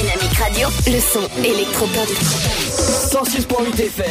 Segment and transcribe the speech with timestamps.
[0.00, 0.68] Dynamique Radio.
[0.86, 2.08] Le son électropop.
[2.08, 4.06] 106.8 FM.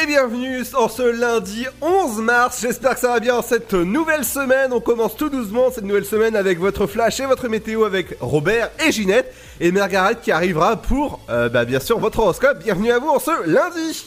[0.00, 4.24] Et bienvenue en ce lundi 11 mars, j'espère que ça va bien en cette nouvelle
[4.24, 8.16] semaine, on commence tout doucement cette nouvelle semaine avec votre flash et votre météo avec
[8.20, 12.92] Robert et Ginette et Margaret qui arrivera pour euh, bah, bien sûr votre horoscope, bienvenue
[12.92, 14.04] à vous en ce lundi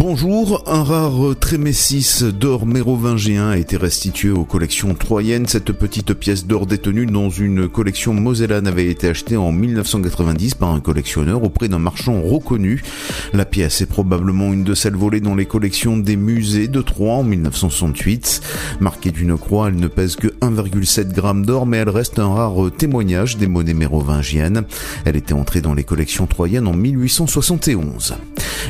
[0.00, 5.48] Bonjour, un rare trémessis d'or mérovingien a été restitué aux collections troyennes.
[5.48, 10.72] Cette petite pièce d'or détenue dans une collection mosellane avait été achetée en 1990 par
[10.72, 12.84] un collectionneur auprès d'un marchand reconnu.
[13.32, 17.14] La pièce est probablement une de celles volées dans les collections des musées de Troyes
[17.14, 18.40] en 1968.
[18.78, 22.70] Marquée d'une croix, elle ne pèse que 1,7 g d'or, mais elle reste un rare
[22.78, 24.62] témoignage des monnaies mérovingiennes.
[25.04, 28.14] Elle était entrée dans les collections troyennes en 1871.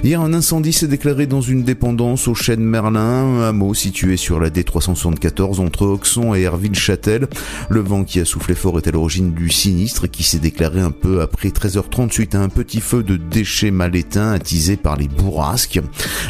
[0.04, 4.38] Hier, un incendie s'est déclaré dans une dépendance au chêne Merlin, un hameau situé sur
[4.38, 7.26] la D374 entre Auxon et Herville-Châtel.
[7.68, 10.90] Le vent qui a soufflé fort est à l'origine du sinistre qui s'est déclaré un
[10.90, 15.08] peu après 13h30 suite à un petit feu de déchets mal éteints attisé par les
[15.08, 15.80] bourrasques.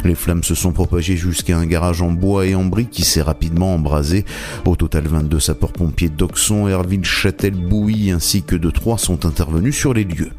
[0.05, 3.22] Les flammes se sont propagées jusqu'à un garage en bois et en briques qui s'est
[3.22, 4.25] rapidement embrasé.
[4.64, 10.05] Au total, 22 sapeurs-pompiers d'Auxon, Herville-Châtel, Bouilly ainsi que de Troyes sont intervenus sur les
[10.05, 10.31] lieux.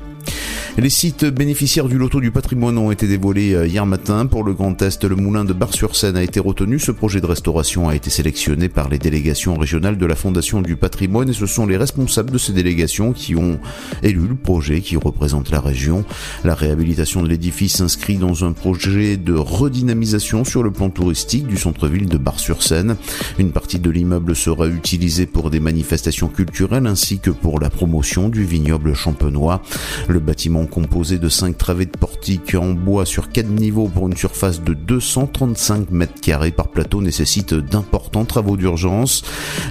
[0.78, 4.26] Les sites bénéficiaires du loto du patrimoine ont été dévoilés euh, hier matin.
[4.26, 6.80] Pour le Grand Est, le moulin de Bar-sur-Seine a été retenu.
[6.80, 10.78] Ce projet de restauration a été sélectionné par les délégations régionales de la Fondation du
[10.78, 13.60] patrimoine et ce sont les responsables de ces délégations qui ont
[14.04, 16.06] élu le projet qui représente la région.
[16.46, 21.58] La réhabilitation de l'édifice s'inscrit dans un projet de redynamisation sur le plan touristique du
[21.58, 22.96] centre-ville de Bar-sur-Seine.
[23.38, 28.30] Une partie de l'immeuble sera utilisée pour des manifestations culturelles ainsi que pour la promotion
[28.30, 29.62] du vignoble champenois.
[30.10, 34.18] Le bâtiment composé de 5 travées de portique en bois sur 4 niveaux pour une
[34.18, 39.22] surface de 235 mètres carrés par plateau nécessite d'importants travaux d'urgence.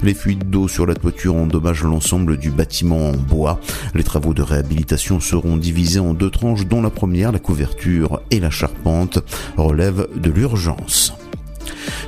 [0.04, 3.58] Les fuites d'eau sur la toiture endommagent l'ensemble du bâtiment en bois.
[3.94, 8.38] Les travaux de réhabilitation seront divisés en deux tranches dont la première, la couverture et
[8.38, 9.18] la charpente,
[9.56, 11.14] relèvent de l'urgence.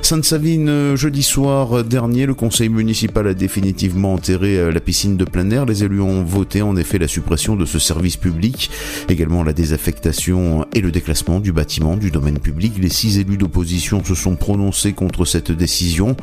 [0.01, 5.49] Sainte-Savine, jeudi soir dernier, le conseil municipal a définitivement enterré euh, la piscine de plein
[5.51, 5.65] air.
[5.65, 8.69] Les élus ont voté en effet la suppression de ce service public,
[9.09, 12.73] également la désaffectation et le déclassement du bâtiment du domaine public.
[12.79, 16.15] Les six élus d'opposition se sont prononcés contre cette décision.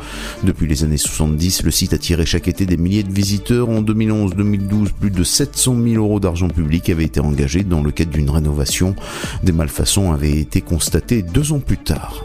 [0.42, 3.68] Depuis les années 70, le site a tiré chaque été des milliers de visiteurs.
[3.68, 8.10] En 2011-2012, plus de 700 000 euros d'argent public avaient été engagés dans le cadre
[8.10, 8.94] d'une rénovation.
[9.42, 12.24] Des malfaçons avaient été constatées deux ans plus tard.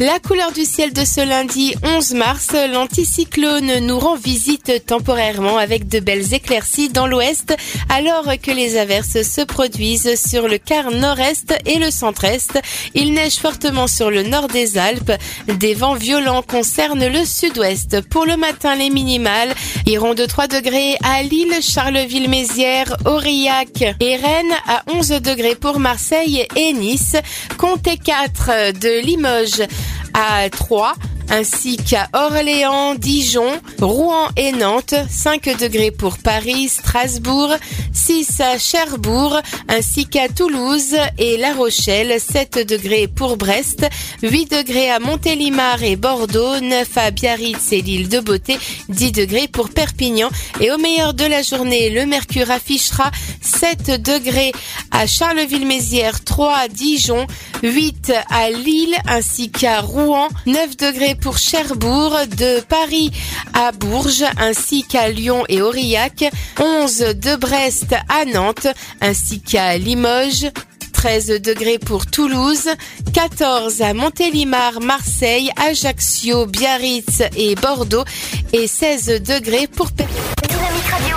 [0.00, 5.88] La couleur du ciel de ce lundi 11 mars, l'anticyclone nous rend visite temporairement avec
[5.88, 7.56] de belles éclaircies dans l'ouest
[7.88, 12.60] alors que les averses se produisent sur le quart nord-est et le centre-est.
[12.94, 15.10] Il neige fortement sur le nord des Alpes.
[15.48, 18.00] Des vents violents concernent le sud-ouest.
[18.08, 19.52] Pour le matin, les minimales
[19.84, 26.46] iront de 3 degrés à Lille, Charleville-Mézières, Aurillac et Rennes à 11 degrés pour Marseille
[26.54, 27.16] et Nice.
[27.56, 29.66] Comptez 4 de Limoges
[30.14, 30.94] à 3
[31.30, 37.54] ainsi qu'à Orléans, Dijon, Rouen et Nantes, 5 degrés pour Paris, Strasbourg,
[37.92, 43.86] 6 à Cherbourg, ainsi qu'à Toulouse et La Rochelle, 7 degrés pour Brest,
[44.22, 49.48] 8 degrés à Montélimar et Bordeaux, 9 à Biarritz et l'île de Beauté, 10 degrés
[49.48, 50.30] pour Perpignan.
[50.60, 53.10] Et au meilleur de la journée, le mercure affichera
[53.42, 54.52] 7 degrés
[54.90, 57.26] à Charleville-Mézières, 3 à Dijon,
[57.62, 63.10] 8 à Lille ainsi qu'à Rouen, 9 degrés pour Cherbourg, de Paris
[63.54, 66.24] à Bourges ainsi qu'à Lyon et Aurillac,
[66.58, 68.66] 11 de Brest à Nantes
[69.00, 70.50] ainsi qu'à Limoges,
[70.92, 72.68] 13 degrés pour Toulouse,
[73.14, 78.04] 14 à Montélimar, Marseille, Ajaccio, Biarritz et Bordeaux
[78.52, 80.22] et 16 degrés pour Perpignan.
[80.48, 81.16] Dynamique Radio.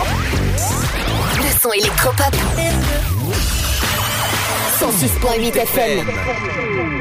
[1.37, 2.35] Le son électropop.
[4.79, 7.00] 106.8 FM.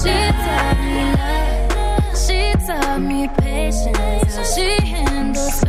[0.00, 5.67] She taught me love, she taught me patience, she handles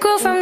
[0.00, 0.35] grow from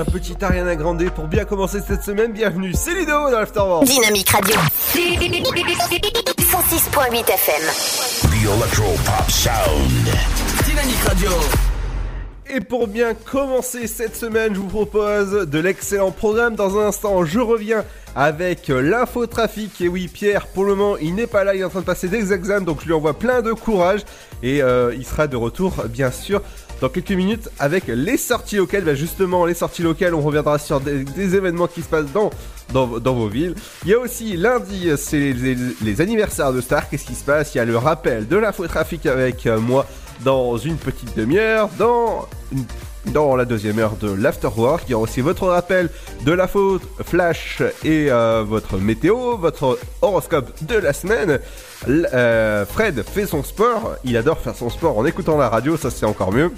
[0.00, 2.32] un petit Ariana Grande pour bien commencer cette semaine.
[2.32, 3.86] Bienvenue, c'est Ludo dans l'Afterworld.
[3.86, 4.56] Dynamique Radio.
[4.94, 7.60] 106.8 FM.
[8.22, 10.08] The Electro Pop Sound.
[10.66, 11.30] Dynamique Radio.
[12.48, 16.56] Et pour bien commencer cette semaine, je vous propose de l'excellent programme.
[16.56, 17.84] Dans un instant, je reviens
[18.16, 19.82] avec l'infotrafic.
[19.82, 21.84] Et oui, Pierre, pour le moment, il n'est pas là, il est en train de
[21.84, 24.00] passer des examens, donc je lui envoie plein de courage.
[24.42, 26.40] Et euh, il sera de retour, bien sûr,
[26.80, 28.84] dans quelques minutes avec les sorties locales.
[28.84, 31.04] Bah, justement, les sorties locales, on reviendra sur des,
[31.34, 32.30] événements qui se passent dans,
[32.72, 33.54] dans, dans vos villes.
[33.84, 36.88] Il y a aussi lundi, c'est les, les anniversaires de Star.
[36.88, 37.54] Qu'est-ce qui se passe?
[37.54, 39.86] Il y a le rappel de l'infotrafic avec euh, moi
[40.24, 41.68] dans une petite demi-heure.
[41.78, 42.64] Dans une-
[43.06, 45.88] dans la deuxième heure de l'Afterwork, il y aura aussi votre rappel
[46.24, 51.40] de la faute, flash et euh, votre météo, votre horoscope de la semaine.
[51.88, 55.90] Euh, Fred fait son sport, il adore faire son sport en écoutant la radio, ça
[55.90, 56.52] c'est encore mieux.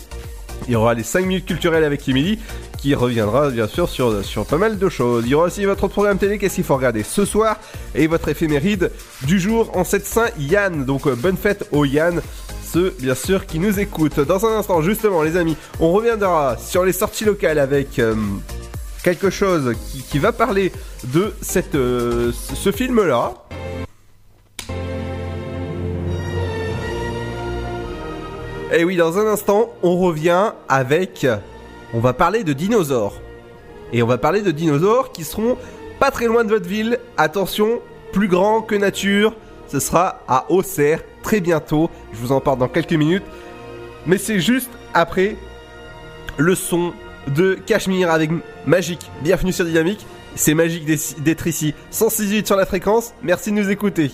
[0.69, 2.39] Il y aura les 5 minutes culturelles avec Emily
[2.79, 5.25] qui reviendra bien sûr sur, sur pas mal de choses.
[5.27, 7.57] Il y aura aussi votre programme télé, qu'est-ce qu'il faut regarder ce soir
[7.95, 8.91] et votre éphéméride
[9.23, 10.85] du jour en cette Saint Yann.
[10.85, 12.21] Donc euh, bonne fête au Yann,
[12.73, 14.21] ceux bien sûr qui nous écoutent.
[14.21, 18.15] Dans un instant justement les amis, on reviendra sur les sorties locales avec euh,
[19.03, 19.75] quelque chose
[20.09, 20.73] qui, va parler
[21.13, 23.35] de cette, euh, ce- film-là.
[28.73, 31.27] Et oui, dans un instant, on revient avec...
[31.93, 33.21] On va parler de dinosaures.
[33.93, 35.59] Et on va parler de dinosaures qui seront
[36.01, 36.99] pas très loin de votre ville.
[37.19, 37.81] Attention,
[38.13, 39.35] plus grand que nature.
[39.69, 41.91] Ce sera à Auxerre très bientôt.
[42.13, 43.25] Je vous en parle dans quelques minutes.
[44.07, 45.37] Mais c'est juste après
[46.37, 46.93] le son
[47.29, 48.31] de Cachemire avec
[48.67, 49.11] Magique.
[49.23, 50.07] Bienvenue sur Dynamique.
[50.35, 50.85] C'est magique
[51.23, 51.75] d'être ici.
[51.91, 53.13] 168 sur la fréquence.
[53.23, 54.11] Merci de nous écouter.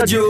[0.00, 0.29] Radio.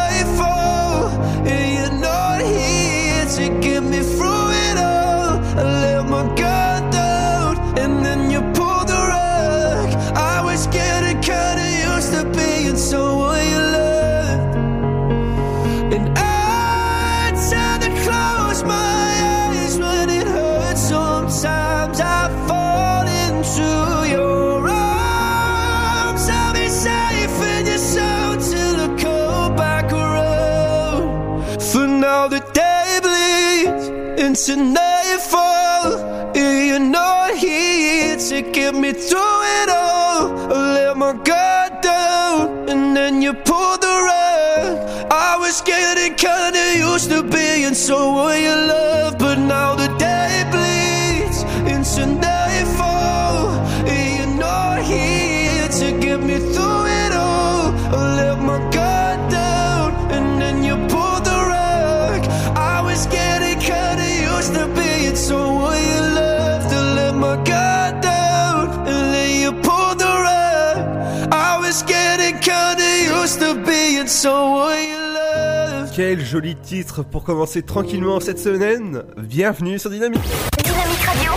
[75.95, 79.03] Quel joli titre pour commencer tranquillement cette semaine.
[79.17, 80.21] Bienvenue sur Dynamique.
[80.63, 81.31] Dynamique Radio.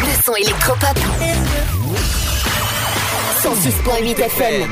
[0.00, 0.98] Le son électropop.
[3.42, 4.70] 106.8 FM.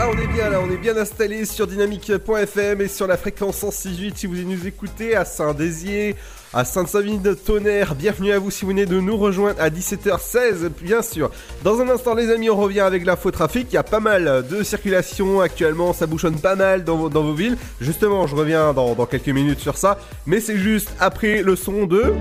[0.00, 3.62] Ah, on est bien là, on est bien installé sur dynamique.fm et sur la fréquence
[3.62, 6.16] 106.8 si vous nous écoutez à Saint-Dézier,
[6.54, 7.94] à Sainte-Savine de Tonnerre.
[7.94, 11.30] Bienvenue à vous si vous venez de nous rejoindre à 17h16, bien sûr.
[11.62, 13.68] Dans un instant, les amis, on revient avec l'info trafic.
[13.70, 17.56] Il y a pas mal de circulation actuellement, ça bouchonne pas mal dans, vos- villes.
[17.80, 22.14] Justement, je reviens dans, quelques minutes sur ça, mais c'est juste après le son de.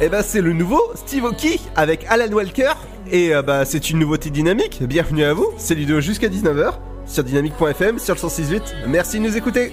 [0.00, 2.70] Et bah c'est le nouveau Steve Aoki avec Alan Walker
[3.10, 4.80] et euh, bah c'est une nouveauté dynamique.
[4.84, 5.48] Bienvenue à vous.
[5.58, 6.74] C'est Ludo jusqu'à 19h
[7.08, 8.62] sur dynamique.fm sur le 168.
[8.86, 9.72] Merci de nous écouter.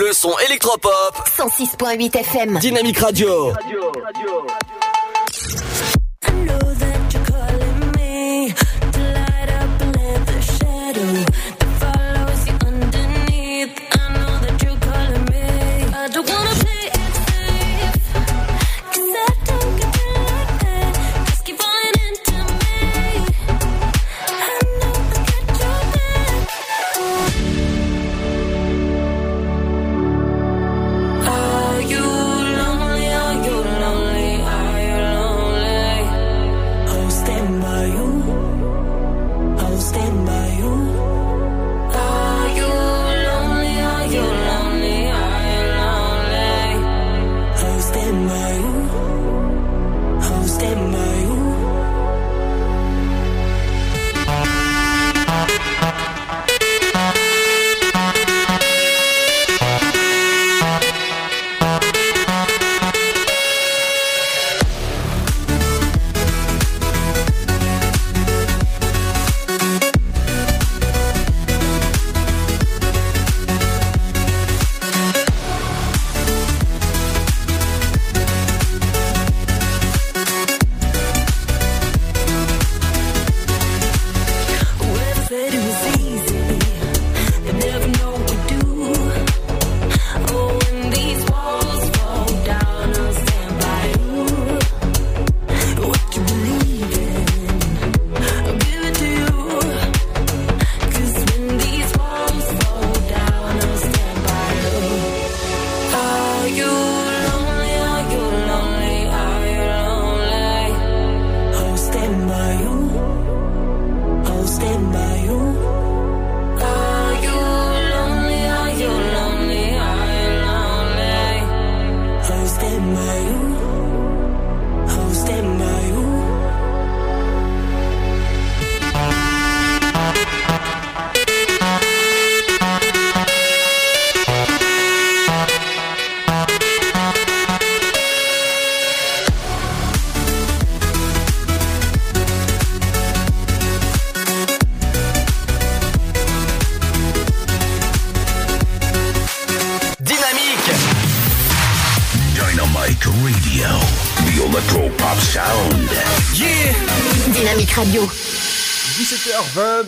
[0.00, 1.14] Le son électropop.
[1.36, 2.58] 106.8 FM.
[2.58, 3.50] Dynamique Radio.
[3.50, 4.89] Are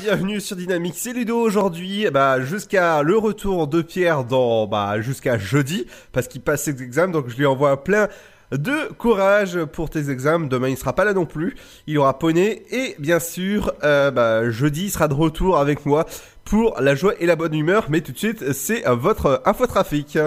[0.03, 5.38] bienvenue sur Dynamique, c'est Ludo aujourd'hui, bah, jusqu'à le retour de Pierre dans, bah, jusqu'à
[5.38, 8.09] jeudi, parce qu'il passe ses examens, donc je lui envoie plein
[8.51, 11.55] de courage pour tes examens, demain il sera pas là non plus,
[11.87, 16.05] il aura poney, et bien sûr, euh, bah, jeudi il sera de retour avec moi
[16.45, 20.19] pour la joie et la bonne humeur, mais tout de suite, c'est votre infotrafic.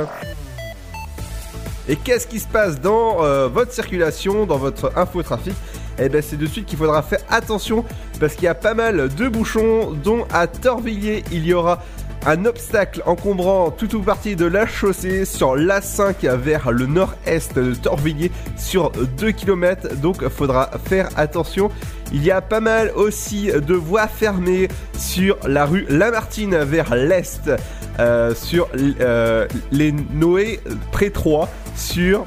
[1.90, 5.54] Et qu'est-ce qui se passe dans euh, votre circulation, dans votre infotrafic?
[6.00, 7.86] Eh ben c'est de suite qu'il faudra faire attention
[8.20, 11.82] parce qu'il y a pas mal de bouchons, dont à Torvilliers il y aura
[12.26, 17.76] un obstacle encombrant toute ou partie de la chaussée sur l'A5 vers le nord-est de
[17.76, 21.70] Torvilliers sur 2 km, donc faudra faire attention.
[22.12, 27.52] Il y a pas mal aussi de voies fermées sur la rue Lamartine vers l'est,
[28.00, 30.60] euh, sur euh, les Noé
[30.92, 32.26] près 3, sur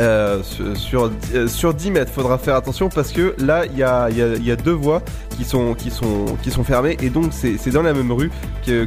[0.00, 3.82] euh, sur, sur, euh, sur 10 mètres, faudra faire attention parce que là il y
[3.82, 5.02] a, deux voies
[5.36, 5.74] qui sont,
[6.62, 8.30] fermées et donc c'est dans la même rue
[8.64, 8.86] que,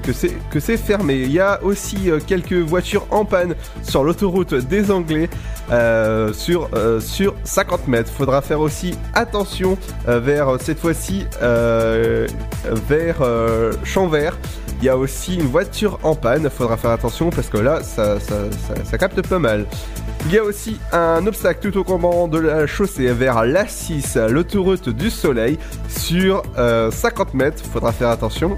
[0.60, 1.16] c'est fermé.
[1.16, 5.30] Il y a aussi euh, quelques voitures en panne sur l'autoroute des Anglais
[6.34, 8.12] sur, euh, sur 50 mètres.
[8.12, 13.18] Faudra faire aussi attention vers cette fois-ci vers
[13.84, 14.38] Champvert.
[14.82, 18.98] Il y a aussi une voiture en panne, faudra faire attention parce que là ça
[18.98, 19.66] capte pas mal.
[20.26, 24.90] Il y a aussi un obstacle tout au commandant de la chaussée vers l'A6, l'autoroute
[24.90, 25.58] du soleil,
[25.90, 28.58] sur euh, 50 mètres, faudra faire attention.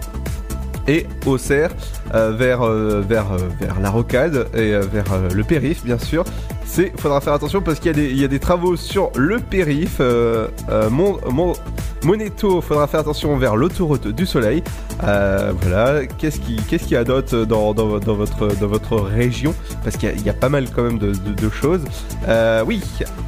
[0.88, 1.72] Et au cerf,
[2.14, 3.38] euh, vers, euh, vers, euh,
[3.82, 6.26] la rocade et euh, vers euh, le périph, bien sûr
[6.74, 9.98] c'est faudra faire attention parce qu'il y, a des travaux sur le périph.
[10.00, 10.90] Euh, euh,
[12.04, 14.64] Moneto, faudra faire attention vers l'autoroute du soleil.
[15.04, 19.54] Euh, voilà, qu'est-ce qui, qu'est-ce qui adote dans, dans, votre, dans votre région?
[19.84, 21.14] Parce qu'il y, a pas mal quand même de,
[21.50, 21.84] choses.
[22.28, 22.82] Euh, oui,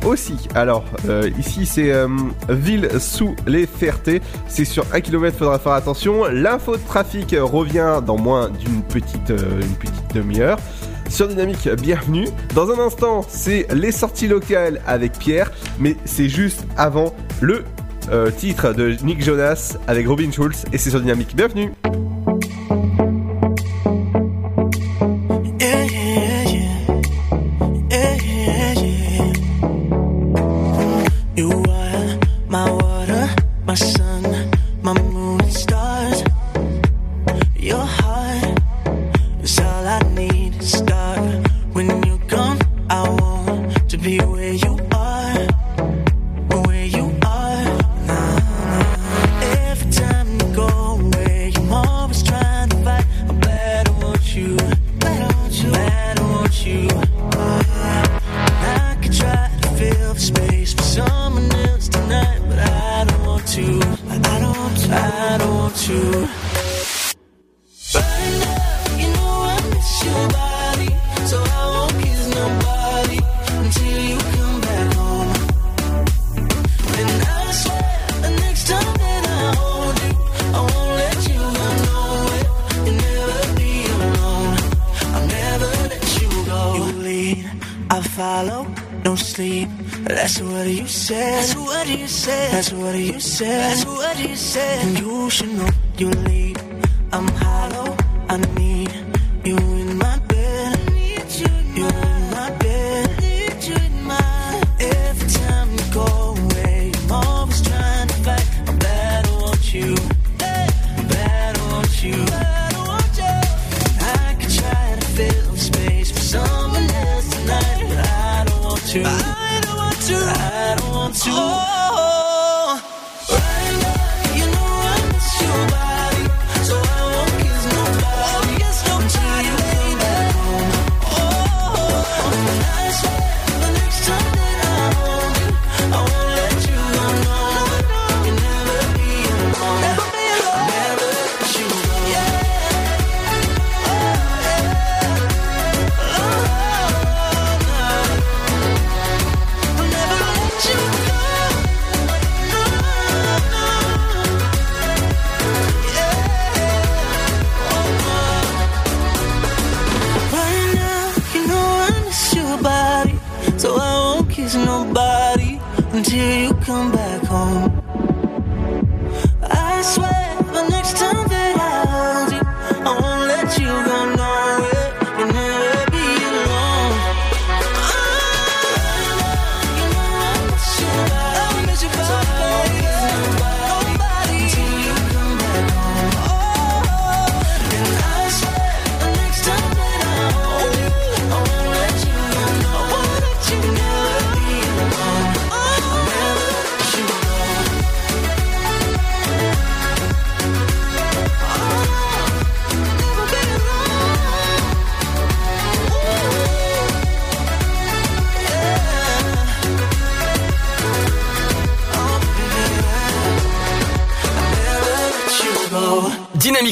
[0.05, 1.93] aussi, alors euh, ici c'est
[2.49, 4.21] Ville sous les Fertés.
[4.47, 6.25] C'est sur 1 km, faudra faire attention.
[6.25, 10.57] L'info de trafic revient dans moins d'une petite, petite demi-heure
[11.09, 12.27] sur Dynamique, bienvenue.
[12.53, 17.63] Dans un instant, c'est les sorties locales avec Pierre, mais c'est juste avant le
[18.11, 21.35] euh, titre de Nick Jonas avec Robin Schulz et c'est sur Dynamique.
[21.35, 21.71] Bienvenue.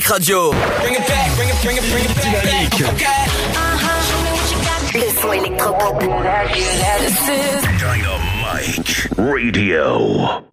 [0.04, 0.52] Dynamique Radio.
[1.62, 2.84] Dynamique.
[4.94, 5.32] Le son.
[7.80, 10.44] Dynamique Radio.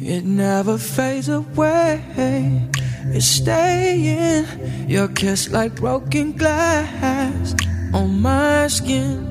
[0.00, 2.68] It never fades away
[3.12, 4.46] is staying.
[4.88, 7.54] Your kiss like broken glass
[7.92, 9.26] on my skin,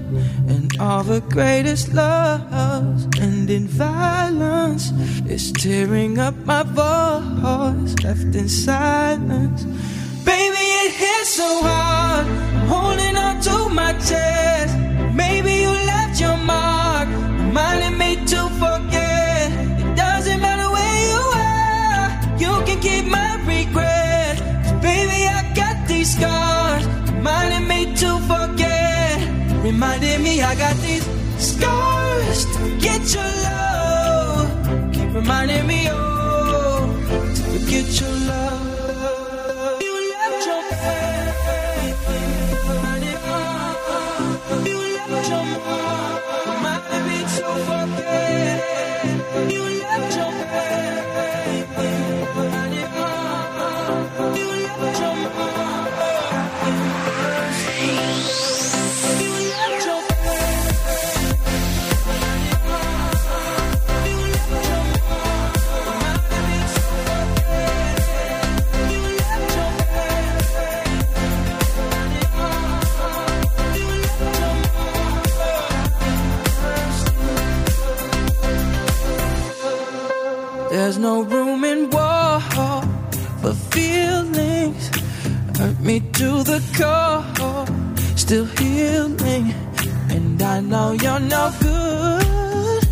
[0.47, 4.91] and all the greatest loves ending violence.
[5.27, 9.63] is tearing up my voice, left in silence.
[10.25, 12.27] Baby, it hits so hard.
[12.27, 14.77] I'm holding on to my chest.
[15.13, 17.07] Maybe you left your mark.
[17.09, 18.25] Reminding me
[30.49, 31.05] I got these
[31.37, 34.91] scars to get your love.
[34.91, 36.08] Keep reminding me of.
[80.89, 82.39] There's no room in war
[83.41, 84.89] for feelings.
[85.55, 87.67] Hurt me to the core,
[88.17, 89.53] still healing.
[90.09, 92.87] And I know you're no good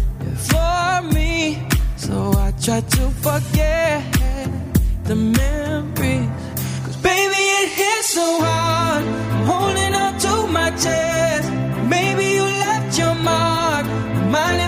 [0.51, 1.67] for me.
[1.95, 4.03] So I try to forget
[5.05, 6.29] the memories.
[6.86, 9.05] Cause baby, it hits so hard.
[9.05, 11.49] I'm holding on to my chest.
[11.89, 13.88] Maybe you left your mark,
[14.21, 14.66] reminding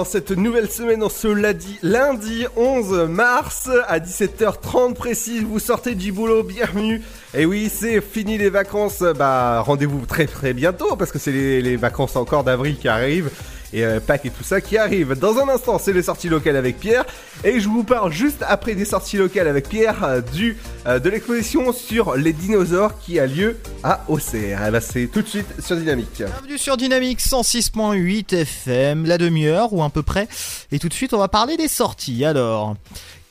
[0.00, 5.94] dans cette nouvelle semaine, en ce lundi, lundi 11 mars à 17h30 précise, vous sortez
[5.94, 7.02] du boulot, bienvenue.
[7.34, 11.60] Et oui, c'est fini les vacances, bah rendez-vous très très bientôt parce que c'est les,
[11.60, 13.30] les vacances encore d'avril qui arrivent
[13.72, 15.14] et euh, Pâques et tout ça qui arrive.
[15.14, 17.04] Dans un instant, c'est les sorties locales avec Pierre
[17.44, 20.56] et je vous parle juste après des sorties locales avec Pierre euh, du
[20.86, 24.62] euh, de l'exposition sur les dinosaures qui a lieu à Auxerre.
[24.66, 26.16] Eh ben, c'est tout de suite sur Dynamique.
[26.16, 30.28] Bienvenue sur Dynamique 106.8 FM, la demi-heure ou à peu près.
[30.72, 32.24] Et tout de suite, on va parler des sorties.
[32.24, 32.76] Alors,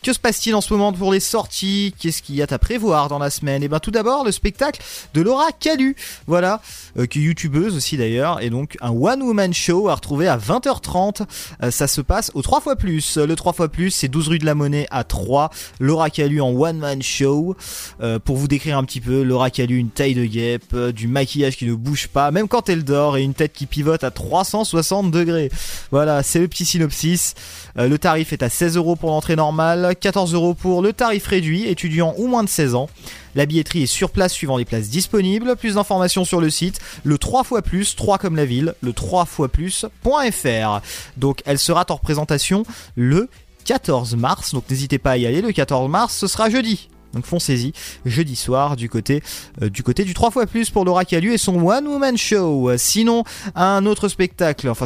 [0.03, 1.93] que se passe-t-il en ce moment pour les sorties?
[1.99, 3.63] Qu'est-ce qu'il y a à prévoir dans la semaine?
[3.63, 4.81] Et bien tout d'abord le spectacle
[5.13, 5.95] de Laura Calu,
[6.27, 6.61] voilà,
[6.97, 10.37] euh, qui est youtubeuse aussi d'ailleurs, et donc un one woman show à retrouver à
[10.37, 11.23] 20h30.
[11.63, 13.17] Euh, ça se passe au 3 fois plus.
[13.17, 15.49] Le 3 fois plus, c'est 12 rue de la Monnaie à 3.
[15.79, 17.55] Laura Calu en one man show.
[18.01, 21.07] Euh, pour vous décrire un petit peu, Laura Calu une taille de guêpe, euh, du
[21.07, 24.11] maquillage qui ne bouge pas, même quand elle dort, et une tête qui pivote à
[24.11, 25.49] 360 degrés.
[25.91, 27.35] Voilà, c'est le petit synopsis.
[27.79, 31.25] Euh, le tarif est à 16 euros pour l'entrée normale, 14 euros pour le tarif
[31.27, 32.89] réduit, étudiant ou moins de 16 ans.
[33.35, 35.55] La billetterie est sur place suivant les places disponibles.
[35.55, 39.25] Plus d'informations sur le site, le 3 fois plus, 3 comme la ville, le 3
[39.25, 40.81] fois plus.fr.
[41.17, 42.63] Donc elle sera en représentation
[42.95, 43.29] le
[43.65, 45.41] 14 mars, donc n'hésitez pas à y aller.
[45.41, 46.89] Le 14 mars, ce sera jeudi.
[47.13, 47.73] Donc foncez-y
[48.05, 49.23] jeudi soir du côté
[49.63, 52.71] euh, du côté du 3 fois plus pour Laura Calu et son One Woman Show.
[52.77, 53.23] Sinon,
[53.55, 54.85] un autre spectacle, enfin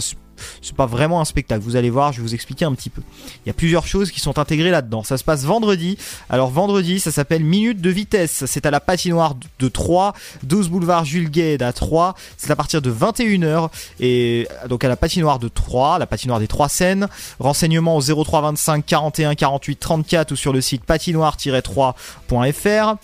[0.62, 3.02] c'est- pas vraiment un spectacle, vous allez voir, je vais vous expliquer un petit peu.
[3.46, 5.04] Il y a plusieurs choses qui sont intégrées là-dedans.
[5.04, 5.98] Ça se passe vendredi.
[6.30, 8.46] Alors vendredi, ça s'appelle Minute de vitesse.
[8.48, 12.16] C'est à la patinoire de 3, 12 boulevard Jules Gued à 3.
[12.38, 13.70] C'est à partir de 21h
[14.00, 17.08] et donc à la patinoire de 3, la patinoire des trois scènes.
[17.40, 22.96] Renseignements au 03 25 41 48 34 ou sur le site patinoire-3.fr.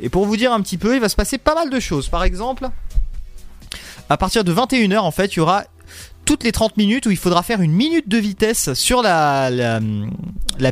[0.00, 2.08] Et pour vous dire un petit peu, il va se passer pas mal de choses.
[2.08, 2.68] Par exemple,
[4.08, 5.64] à partir de 21h, en fait, il y aura
[6.28, 9.50] toutes les 30 minutes où il faudra faire une minute de vitesse sur la,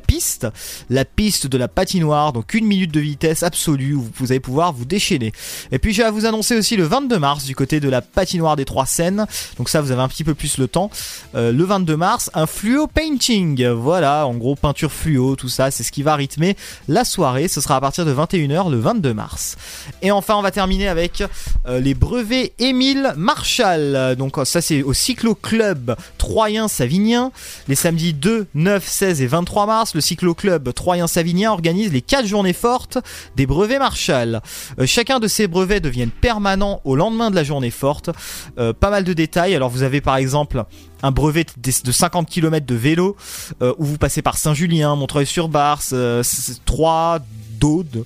[0.06, 0.46] piste,
[0.90, 4.74] la piste de la patinoire, donc une minute de vitesse absolue où vous allez pouvoir
[4.74, 5.32] vous déchaîner.
[5.72, 8.56] Et puis j'ai à vous annoncer aussi le 22 mars du côté de la patinoire
[8.56, 9.24] des Trois Seines,
[9.56, 10.90] donc ça vous avez un petit peu plus le temps.
[11.34, 15.84] Euh, le 22 mars, un fluo painting, voilà, en gros peinture fluo, tout ça, c'est
[15.84, 16.54] ce qui va rythmer
[16.86, 17.48] la soirée.
[17.48, 19.56] Ce sera à partir de 21h le 22 mars.
[20.02, 21.24] Et enfin, on va terminer avec
[21.66, 24.16] euh, les brevets Émile Marshall.
[24.18, 27.30] Donc ça c'est au Cyclo Club Troyen-Savinien.
[27.68, 32.26] Les samedis 2, 9, 16 et 23 mars, le Cyclo Club Troyen-Savinien organise les 4
[32.26, 32.98] journées fortes
[33.36, 34.40] des brevets Marshall.
[34.80, 38.10] Euh, chacun de ces brevets deviennent permanents au lendemain de la journée forte.
[38.58, 39.54] Euh, pas mal de détails.
[39.54, 40.64] Alors vous avez par exemple
[41.02, 43.16] un brevet de de 50 km de vélo
[43.62, 46.22] euh, où vous passez par Saint-Julien, Montreuil-sur-Barse, euh,
[46.64, 47.20] 3,
[47.58, 48.04] d'Aude.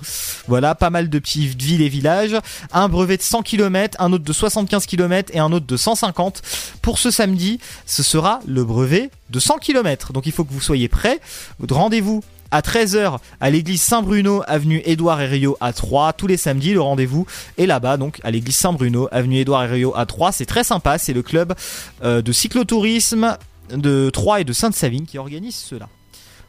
[0.49, 2.37] Voilà, pas mal de petites villes et villages.
[2.73, 6.43] Un brevet de 100 km, un autre de 75 km et un autre de 150.
[6.83, 10.13] Pour ce samedi, ce sera le brevet de 100 km.
[10.13, 11.21] Donc il faut que vous soyez prêts.
[11.69, 16.13] Rendez-vous à 13h à l'église Saint-Bruno, avenue Édouard Herriot à 3.
[16.15, 17.27] Tous les samedis, le rendez-vous
[17.59, 20.33] est là-bas, donc à l'église Saint-Bruno, avenue Édouard Herriot à 3.
[20.33, 21.55] C'est très sympa, c'est le club
[22.03, 23.37] euh, de cyclotourisme
[23.71, 25.89] de Troyes et de Sainte-Savine qui organise cela.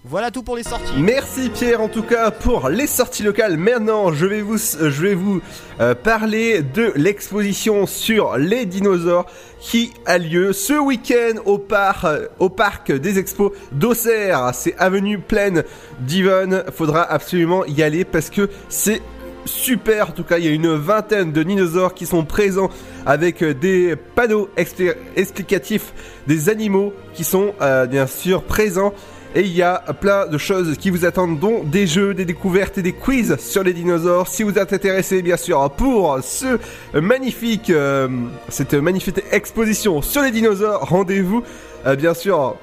[0.04, 0.94] Voilà tout pour les sorties.
[0.98, 3.56] Merci Pierre en tout cas pour les sorties locales.
[3.58, 5.42] Maintenant, je vais vous, vous
[5.80, 9.28] euh, parler de l'exposition sur les dinosaures
[9.60, 14.50] qui a lieu ce week-end au, euh, parc des expos d'Auxerre.
[14.56, 15.64] C'est avenue pleine
[16.00, 16.64] d'Yvonne.
[16.74, 19.04] Faudra absolument y aller parce que c'est
[19.46, 20.10] super.
[20.10, 22.72] En tout cas, il y a une vingtaine de dinosaures qui sont présents
[23.06, 25.94] avec euh, des panneaux expli- explicatifs
[26.26, 28.96] des animaux qui sont euh, bien sûr présents.
[29.34, 32.78] Et il y a plein de choses qui vous attendent, dont des jeux, des découvertes
[32.78, 34.28] et des quiz sur les dinosaures.
[34.28, 36.60] Si vous êtes intéressé, bien sûr, pour ce
[36.94, 38.10] magnifique, euh,
[38.50, 41.44] cette magnifique exposition sur les dinosaures, rendez-vous,
[41.86, 42.58] euh, bien sûr,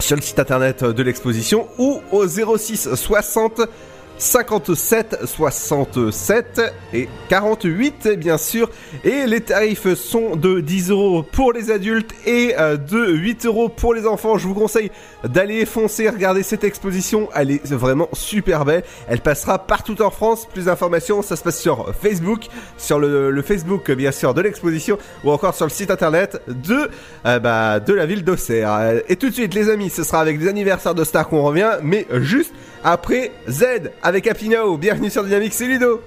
[0.00, 3.62] sur le site internet de l'exposition ou au 06 60
[4.22, 6.60] 57 67
[6.94, 8.70] et 48 bien sûr.
[9.02, 13.68] Et les tarifs sont de 10 euros pour les adultes et euh, de 8 euros
[13.68, 14.38] pour les enfants.
[14.38, 14.92] Je vous conseille
[15.24, 17.28] d'aller foncer regarder cette exposition.
[17.34, 18.84] Elle est vraiment super belle.
[19.08, 20.46] Elle passera partout en France.
[20.52, 22.46] Plus d'informations ça se passe sur Facebook
[22.78, 26.88] sur le, Facebook bien sûr de l'exposition ou encore sur le site internet de,
[27.26, 29.02] euh, bah, de la ville d'Auxerre.
[29.08, 31.72] Et tout de suite les amis ce sera avec les anniversaires de stars qu'on revient.
[31.82, 32.54] Mais juste
[32.84, 34.50] après Z avec Happy.
[34.78, 36.02] Bienvenue sur Dynamique, c'est Ludo.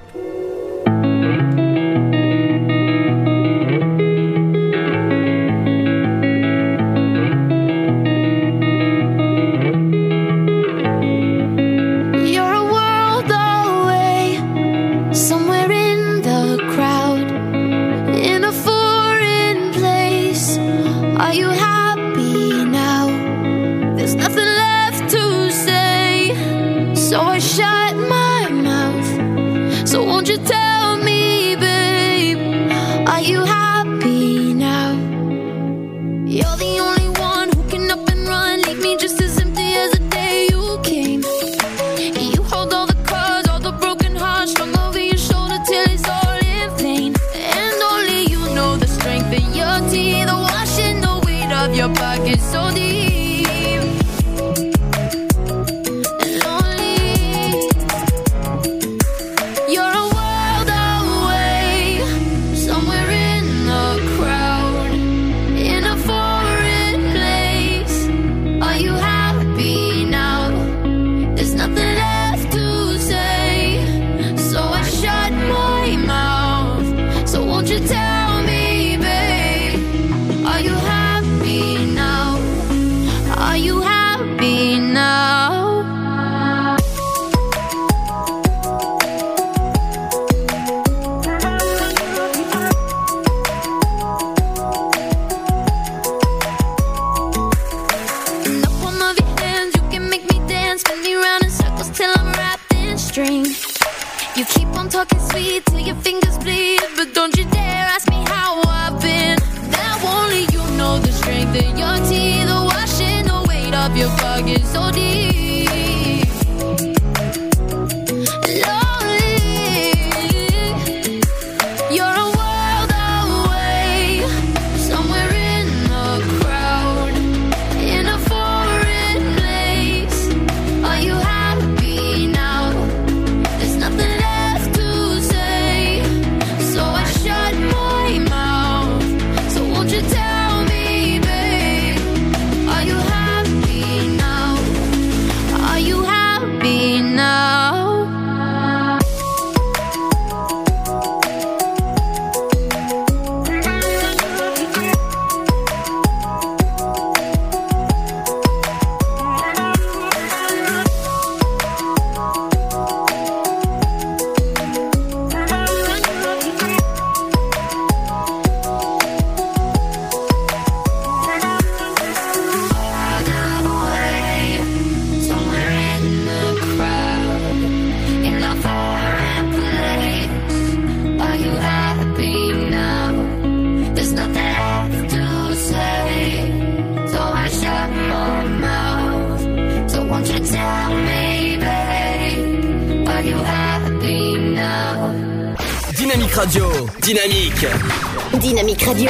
[198.46, 199.10] Dynamique Radio.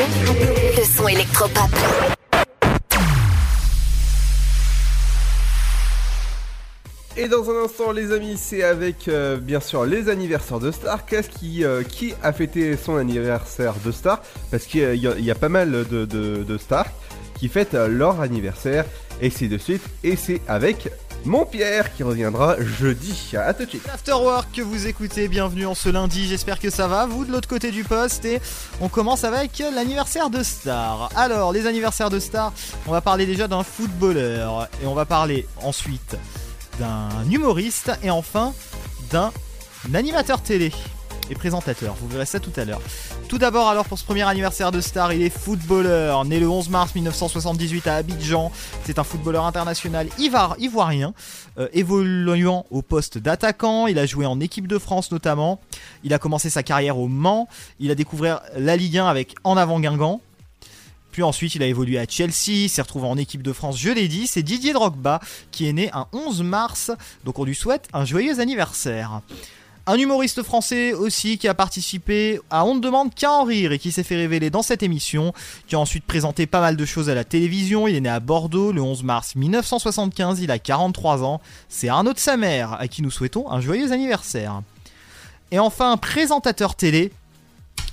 [0.78, 1.70] Le son électropop.
[7.18, 11.06] Et dans un instant, les amis, c'est avec euh, bien sûr les anniversaires de Star.
[11.06, 14.22] Qu'est-ce qui, euh, qui a fêté son anniversaire de Star?
[14.52, 16.88] Parce qu'il y, a- pas mal de, de, stars
[17.38, 18.86] qui fêtent euh, leur anniversaire.
[19.22, 19.84] Et c'est de suite.
[20.04, 20.90] Et c'est avec
[21.26, 23.34] mon Pierre qui reviendra jeudi.
[23.36, 23.88] À tout de suite.
[23.92, 27.48] Afterwork que vous écoutez, bienvenue en ce lundi, j'espère que ça va, vous de l'autre
[27.48, 28.40] côté du poste et
[28.82, 31.10] on commence avec l'anniversaire de Star.
[31.16, 32.54] Alors, les anniversaires de Star,
[32.88, 36.18] on va parler déjà d'un footballeur et on va parler ensuite
[36.80, 38.54] d'un humoriste et enfin
[39.12, 39.32] d'un
[39.94, 40.72] animateur télé
[41.30, 42.82] et présentateur, vous verrez ça tout à l'heure.
[43.28, 46.70] Tout d'abord alors pour ce premier anniversaire de Star, il est footballeur, né le 11
[46.70, 48.52] mars 1978 à Abidjan.
[48.84, 51.14] C'est un footballeur international ivoirien,
[51.58, 53.88] euh, évoluant au poste d'attaquant.
[53.88, 55.60] Il a joué en équipe de France notamment.
[56.04, 57.50] Il a commencé sa carrière au Mans.
[57.80, 60.22] Il a découvert la Ligue 1 avec En avant Guingamp.
[61.12, 64.08] Puis ensuite, il a évolué à Chelsea, s'est retrouvé en équipe de France, je l'ai
[64.08, 64.28] dit.
[64.28, 65.20] C'est Didier Drogba
[65.52, 66.92] qui est né un 11 mars,
[67.24, 69.22] donc on lui souhaite un joyeux anniversaire.
[69.88, 73.78] Un humoriste français aussi qui a participé à On ne demande qu'à en rire et
[73.78, 75.32] qui s'est fait révéler dans cette émission,
[75.68, 77.88] qui a ensuite présenté pas mal de choses à la télévision.
[77.88, 81.40] Il est né à Bordeaux le 11 mars 1975, il a 43 ans.
[81.70, 84.64] C'est Arnaud de sa mère à qui nous souhaitons un joyeux anniversaire.
[85.52, 87.12] Et enfin, un présentateur télé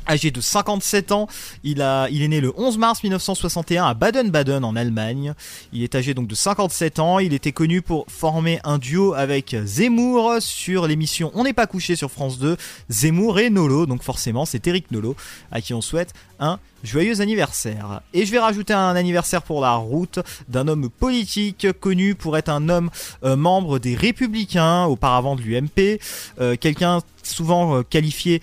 [0.08, 1.28] Âgé de 57 ans,
[1.62, 5.34] il, a, il est né le 11 mars 1961 à Baden-Baden en Allemagne.
[5.72, 7.20] Il est âgé donc de 57 ans.
[7.20, 11.94] Il était connu pour former un duo avec Zemmour sur l'émission On n'est pas couché
[11.94, 12.56] sur France 2.
[12.88, 15.14] Zemmour et Nolo, donc forcément c'est Eric Nolo
[15.52, 18.00] à qui on souhaite un joyeux anniversaire.
[18.12, 20.18] Et je vais rajouter un anniversaire pour la route
[20.48, 22.90] d'un homme politique connu pour être un homme
[23.24, 26.00] euh, membre des Républicains, auparavant de l'UMP,
[26.40, 28.42] euh, quelqu'un souvent euh, qualifié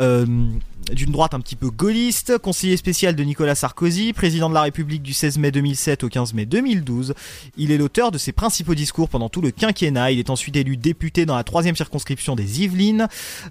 [0.00, 5.02] d'une droite un petit peu gaulliste, conseiller spécial de Nicolas Sarkozy, président de la République
[5.02, 7.14] du 16 mai 2007 au 15 mai 2012.
[7.56, 10.12] Il est l'auteur de ses principaux discours pendant tout le quinquennat.
[10.12, 13.08] Il est ensuite élu député dans la troisième circonscription des Yvelines.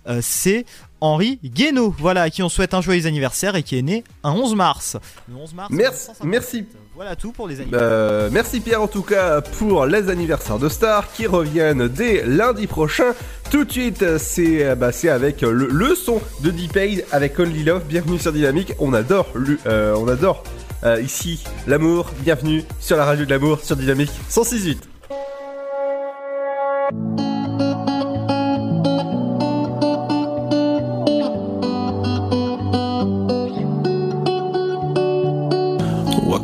[0.07, 0.65] Euh, C'est
[1.01, 4.31] Henri Guénaud, voilà, à qui on souhaite un joyeux anniversaire et qui est né un
[4.31, 4.97] 11 mars.
[5.29, 6.23] Le 11 mars Merci, 1957.
[6.25, 6.65] merci.
[6.95, 7.87] Voilà tout pour les anniversaires.
[7.89, 12.67] Euh, merci Pierre en tout cas pour les anniversaires de Star qui reviennent dès lundi
[12.67, 13.13] prochain.
[13.49, 17.83] Tout de suite, c'est euh, bah, avec le, le son de D-Paid avec Only Love.
[17.87, 18.73] Bienvenue sur Dynamique.
[18.79, 20.43] On adore, le- euh, on adore
[20.83, 22.11] euh, ici l'amour.
[22.19, 24.89] Bienvenue sur la radio de l'amour sur Dynamique 168.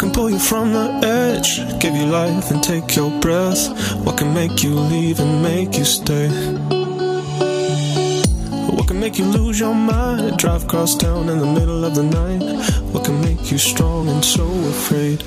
[0.06, 1.58] Can pull you from the edge?
[1.80, 3.62] Give you life and take your breath.
[4.06, 6.30] What can make you leave and make you stay?
[8.76, 10.38] What can make you lose your mind?
[10.38, 12.44] Drive across town in the middle of the night.
[12.92, 14.46] What can make you strong and so
[14.76, 15.24] afraid?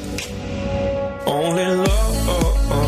[1.26, 2.87] Only love, love,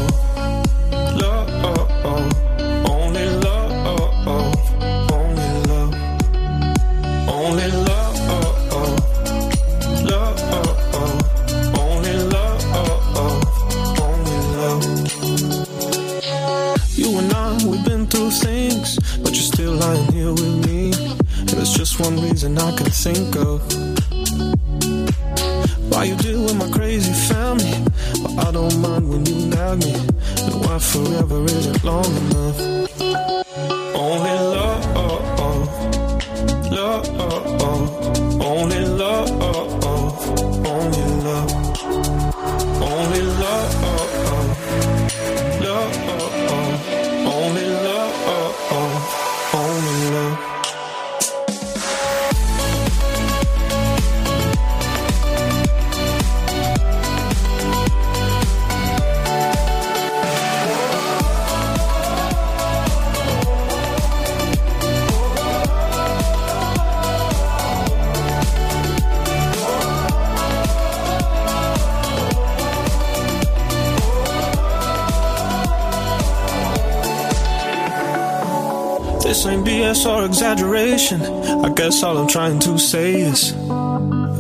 [81.91, 83.51] Guess all I'm trying to say is,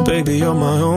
[0.06, 0.89] baby, you're my only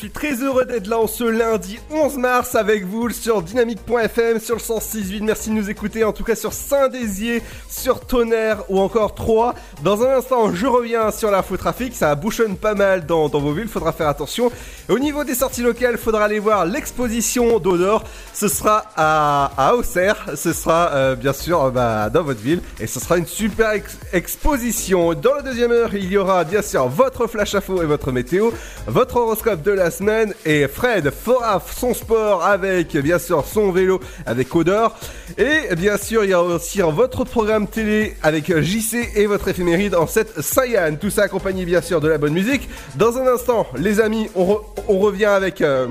[0.00, 4.54] suis très heureux d'être là en ce lundi 11 mars avec vous sur dynamique.fm, sur
[4.54, 5.22] le 106.8.
[5.22, 9.54] Merci de nous écouter, en tout cas sur Saint-Désier, sur Tonnerre ou encore Troyes.
[9.82, 11.94] Dans un instant, je reviens sur l'infotrafic.
[11.94, 14.50] Ça bouchonne pas mal dans, dans vos villes, faudra faire attention.
[14.90, 18.02] Au niveau des sorties locales, faudra aller voir l'exposition d'odeur.
[18.34, 22.60] Ce sera à, Auxerre, ce sera euh, bien sûr euh, bah, dans votre ville.
[22.80, 25.14] Et ce sera une super ex- exposition.
[25.14, 28.50] Dans la deuxième heure, il y aura bien sûr votre flash info et votre météo,
[28.88, 34.00] votre horoscope de la semaine et Fred fera son sport avec bien sûr son vélo
[34.26, 34.96] avec Odeur
[35.38, 39.94] et bien sûr il y a aussi votre programme télé avec JC et votre éphéméride
[39.94, 43.66] en 7 Saiyan tout ça accompagné bien sûr de la bonne musique dans un instant
[43.76, 45.86] les amis on, re- on revient avec euh,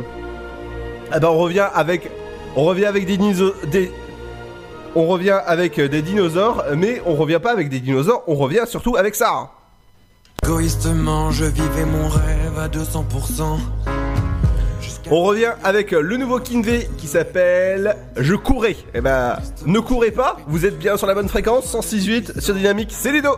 [1.11, 2.09] ah ben, on revient avec
[2.55, 3.91] on revient avec des, des
[4.95, 8.95] on revient avec des dinosaures mais on revient pas avec des dinosaures on revient surtout
[8.95, 9.51] avec ça
[10.43, 13.59] Égoïstement, je vivais mon rêve à 200%.
[15.11, 18.77] On revient avec le nouveau Kinvé qui s'appelle Je courais.
[18.93, 22.89] Eh ben, ne courez pas, vous êtes bien sur la bonne fréquence, 106.8 sur Dynamique,
[22.91, 23.37] c'est Ludo.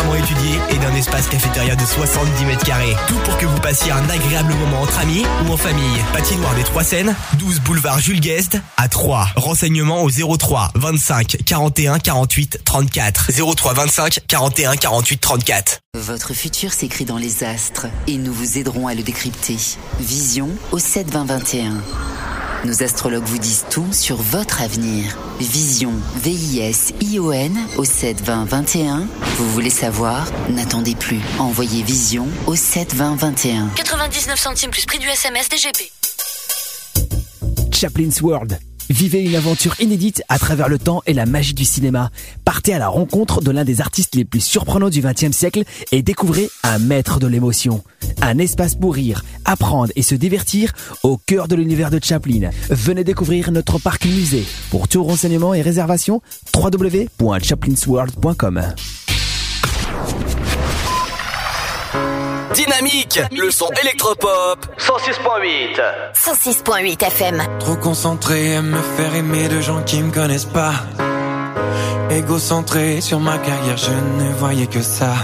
[0.00, 2.96] étudié et d'un espace cafétéria de 70 mètres carrés.
[3.08, 5.98] Tout pour que vous passiez un agréable moment entre amis ou en famille.
[6.12, 9.28] Patinoire des Trois Seines, 12 boulevard Jules Guest à 3.
[9.36, 13.30] Renseignements au 03 25 41 48 34.
[13.54, 15.78] 03 25 41 48 34.
[15.94, 19.56] Votre futur s'écrit dans les astres et nous vous aiderons à le décrypter.
[20.00, 21.82] Vision au 7 20 21.
[22.64, 25.18] Nos astrologues vous disent tout sur votre avenir.
[25.40, 29.06] Vision, V-I-S-I-O-N au 7 20 21.
[29.36, 29.70] Vous voulez
[30.50, 31.18] N'attendez plus.
[31.40, 33.66] Envoyez Vision au 7 20 21.
[33.74, 35.90] 99 centimes plus prix du SMS DGP.
[37.72, 38.60] Chaplin's World.
[38.90, 42.10] Vivez une aventure inédite à travers le temps et la magie du cinéma.
[42.44, 46.02] Partez à la rencontre de l'un des artistes les plus surprenants du XXe siècle et
[46.02, 47.82] découvrez un maître de l'émotion.
[48.20, 52.50] Un espace pour rire, apprendre et se divertir au cœur de l'univers de Chaplin.
[52.70, 54.44] Venez découvrir notre parc musée.
[54.70, 56.22] Pour tout renseignement et réservation,
[56.54, 58.62] www.chaplinsworld.com.
[62.54, 65.80] Dynamique, le son électropop 106.8.
[66.14, 67.42] 106.8 FM.
[67.58, 70.74] Trop concentré à me faire aimer de gens qui me connaissent pas.
[72.10, 75.14] Égocentré sur ma carrière, je ne voyais que ça.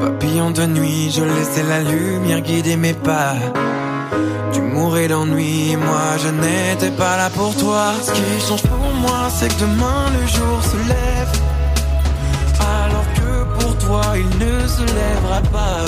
[0.00, 3.34] Papillon de nuit, je laissais la lumière guider mes pas.
[4.52, 7.92] Tu mourais d'ennui, moi je n'étais pas là pour toi.
[8.02, 11.51] Ce qui change pour moi, c'est que demain le jour se lève.
[14.14, 15.84] Il ne se lèvera pas.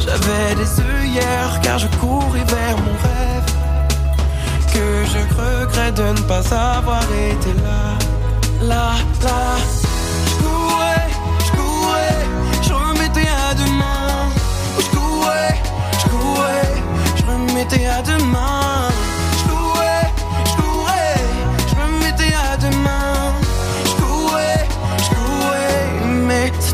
[0.00, 3.48] J'avais des œillères car je courais vers mon rêve.
[4.72, 7.96] Que je regrette de ne pas avoir été là,
[8.62, 8.92] là,
[9.22, 9.56] là.
[10.28, 11.08] Je courais,
[11.46, 12.18] je courais,
[12.62, 14.28] je remettais à demain.
[14.78, 15.54] Je courais,
[16.00, 16.74] je courais,
[17.16, 18.89] je remettais à demain.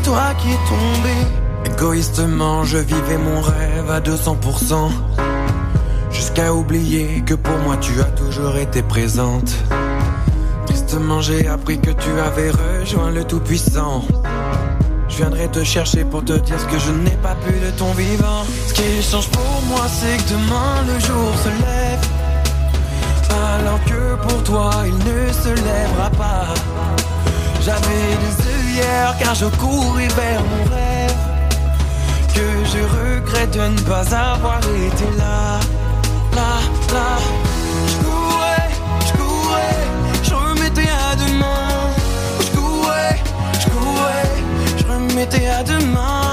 [0.07, 1.15] Toi qui es tombé.
[1.65, 4.89] Égoïstement, je vivais mon rêve à 200%.
[6.11, 9.51] Jusqu'à oublier que pour moi tu as toujours été présente.
[10.65, 14.05] Tristement, j'ai appris que tu avais rejoint le Tout-Puissant.
[15.09, 17.91] Je viendrai te chercher pour te dire ce que je n'ai pas pu de ton
[17.91, 18.43] vivant.
[18.67, 22.03] Ce qui change pour moi, c'est que demain le jour se lève.
[23.55, 26.47] Alors que pour toi, il ne se lèvera pas.
[27.61, 28.56] J'avais des
[29.19, 31.15] car je courais vers mon rêve.
[32.33, 35.59] Que je regrette de ne pas avoir été là,
[36.35, 36.59] là,
[36.93, 37.17] là.
[37.87, 38.69] Je courais,
[39.07, 39.77] je courais,
[40.23, 41.69] je remettais à demain.
[42.41, 43.17] Je courais,
[43.59, 44.31] je courais,
[44.77, 46.26] je remettais à demain.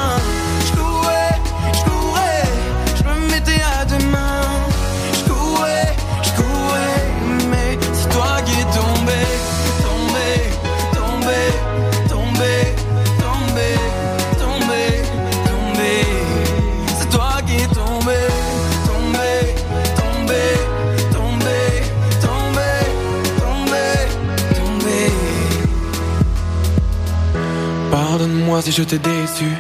[28.44, 29.56] Pardonne-moi si je t'ai déçu,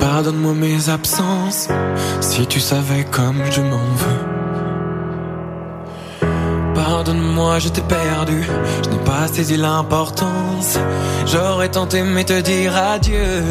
[0.00, 1.68] pardonne-moi mes absences,
[2.20, 4.24] si tu savais comme je m'en veux.
[6.74, 8.42] Pardonne-moi, je t'ai perdu,
[8.82, 10.76] je n'ai pas saisi l'importance.
[11.26, 13.44] J'aurais tenté mais te dire adieu,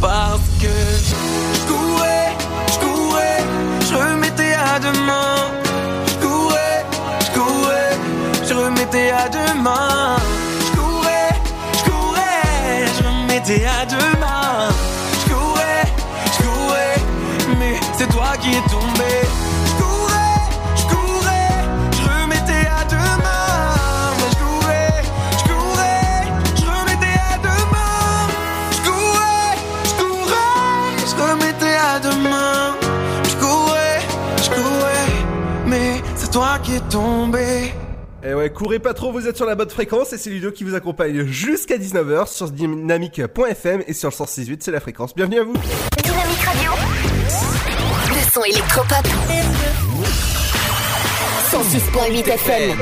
[0.00, 0.74] parce que
[1.08, 2.32] je courais,
[2.72, 3.44] je courais,
[3.88, 5.36] je remettais à demain.
[6.08, 6.84] Je courais,
[7.26, 7.96] je courais,
[8.48, 10.16] je remettais à demain.
[13.48, 14.68] À demain.
[15.12, 15.84] Je courais,
[16.26, 16.96] je courais,
[17.58, 19.12] mais c'est toi qui es tombé.
[19.64, 20.36] Je courais,
[20.76, 23.72] je courais, je remettais à demain.
[24.30, 25.02] Je courais,
[25.38, 28.28] je courais, je remettais à demain.
[28.72, 32.76] Je courais, je courais, je remettais à demain.
[33.24, 34.00] Je courais,
[34.42, 35.08] je courais,
[35.66, 37.72] mais c'est toi qui es tombé.
[38.22, 40.62] Et ouais, courez pas trop, vous êtes sur la bonne fréquence et c'est Ludo qui
[40.62, 45.14] vous accompagne jusqu'à 19h sur dynamique.fm et sur le 106.8, c'est la fréquence.
[45.14, 45.54] Bienvenue à vous.
[45.54, 46.70] Dynamique Radio.
[48.08, 49.06] Le son électropop.
[51.50, 52.78] 106.8 FM.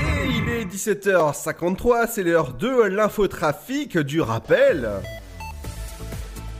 [0.00, 4.88] Et il est 17h53, c'est l'heure de l'infotrafic du rappel.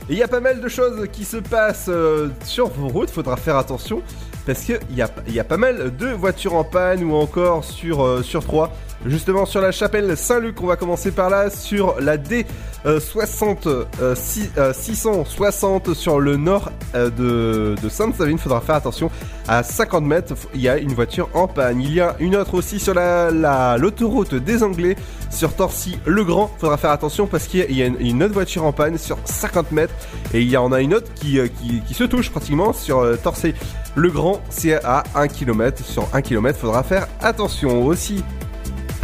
[0.07, 3.09] Et il y a pas mal de choses qui se passent euh, sur vos routes,
[3.09, 4.03] faudra faire attention
[4.47, 8.03] parce qu'il y a, y a pas mal de voitures en panne ou encore sur,
[8.03, 8.71] euh, sur 3
[9.05, 10.61] justement sur la chapelle Saint-Luc.
[10.61, 12.45] On va commencer par là sur la D
[12.85, 18.37] euh, 60 euh, euh, 660 sur le nord euh, de, Sainte-Savine.
[18.37, 19.09] Faudra faire attention
[19.47, 20.33] à 50 mètres.
[20.53, 21.81] Il y a une voiture en panne.
[21.81, 24.95] Il y a une autre aussi sur la la- l'autoroute des Anglais
[25.29, 26.51] sur Torcy-le-Grand.
[26.59, 29.93] Faudra faire attention parce qu'il y a, une, autre voiture en panne sur 50 mètres
[30.33, 31.47] et il y en a une autre qui, euh,
[31.91, 33.53] se touche pratiquement sur euh, Torcy.
[33.95, 35.83] Le Grand, c'est à 1 km.
[35.83, 38.23] Sur 1 km, faudra faire attention aussi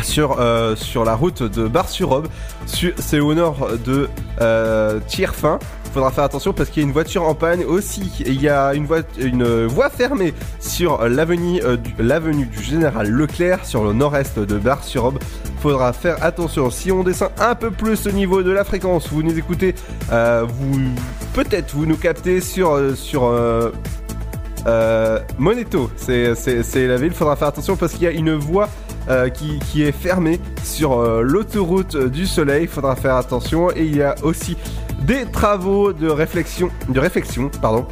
[0.03, 2.27] sur, euh, sur la route de Bar-sur-Aube.
[2.65, 4.09] Su- C'est au nord de
[4.41, 5.59] euh, Tierfin.
[5.93, 8.11] Faudra faire attention parce qu'il y a une voiture en panne aussi.
[8.25, 12.63] Et Il y a une, voie- une voie fermée sur l'avenue euh, du, l'avenue du
[12.63, 15.19] Général Leclerc sur le nord-est de Bar-sur-Aube.
[15.61, 16.69] Faudra faire attention.
[16.71, 19.75] Si on descend un peu plus au niveau de la fréquence, vous nous écoutez,
[20.11, 20.79] euh, vous
[21.33, 23.31] peut-être vous nous captez sur sur
[25.37, 28.69] Moneto, c'est la ville, faudra faire attention parce qu'il y a une voie
[29.09, 33.69] euh, qui, est fermée sur euh, l'autoroute du soleil, faudra faire attention.
[33.71, 34.55] Et il y a aussi
[35.01, 37.85] des travaux de réflexion, de réflexion, pardon.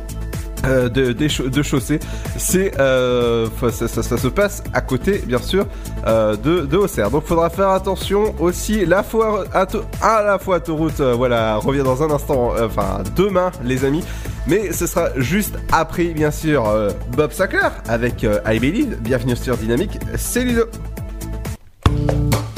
[0.66, 2.00] euh, de, de chaussée,
[2.38, 5.66] c'est ça, se passe à côté bien sûr
[6.06, 7.10] de, de.
[7.10, 9.04] Donc faudra faire attention aussi la
[9.54, 14.04] à, la fois autoroute voilà revient dans un instant enfin demain les amis
[14.46, 16.72] mais ce sera juste après bien sûr
[17.18, 18.98] Bob Sackler avec I Believe.
[19.02, 20.66] Bienvenue sur Dynamique, c'est Ludo.
[22.08, 22.51] This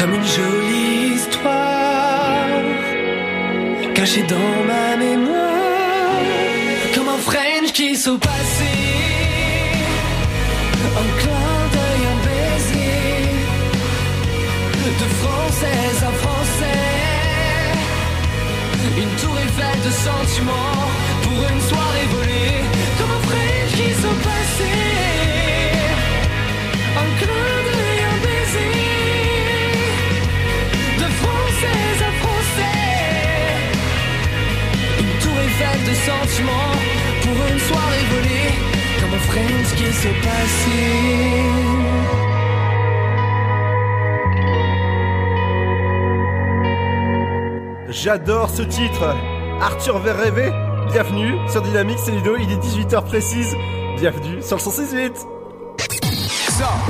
[0.00, 2.46] Comme une jolie histoire
[3.94, 6.22] cachée dans ma mémoire.
[6.94, 8.64] Comme un French qui sont passés.
[11.02, 13.28] Un clin d'œil, un baiser.
[15.00, 16.86] De française à français.
[19.02, 20.88] Une tour Eiffel de sentiments
[21.24, 22.64] pour une soirée volée.
[22.96, 25.09] Comme un French qui sont passés.
[39.76, 41.10] Qui s'est passé.
[47.88, 49.16] J'adore ce titre.
[49.60, 50.50] Arthur Verrevé,
[50.92, 53.56] bienvenue sur Dynamique, c'est Ludo, il est 18h précise.
[53.98, 55.12] Bienvenue sur le 168.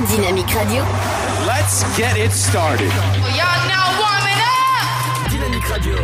[0.08, 0.82] Dynamique Radio.
[1.46, 2.90] Let's get it started.
[3.36, 5.30] Y'all now warming up.
[5.30, 5.94] Dynamique Radio.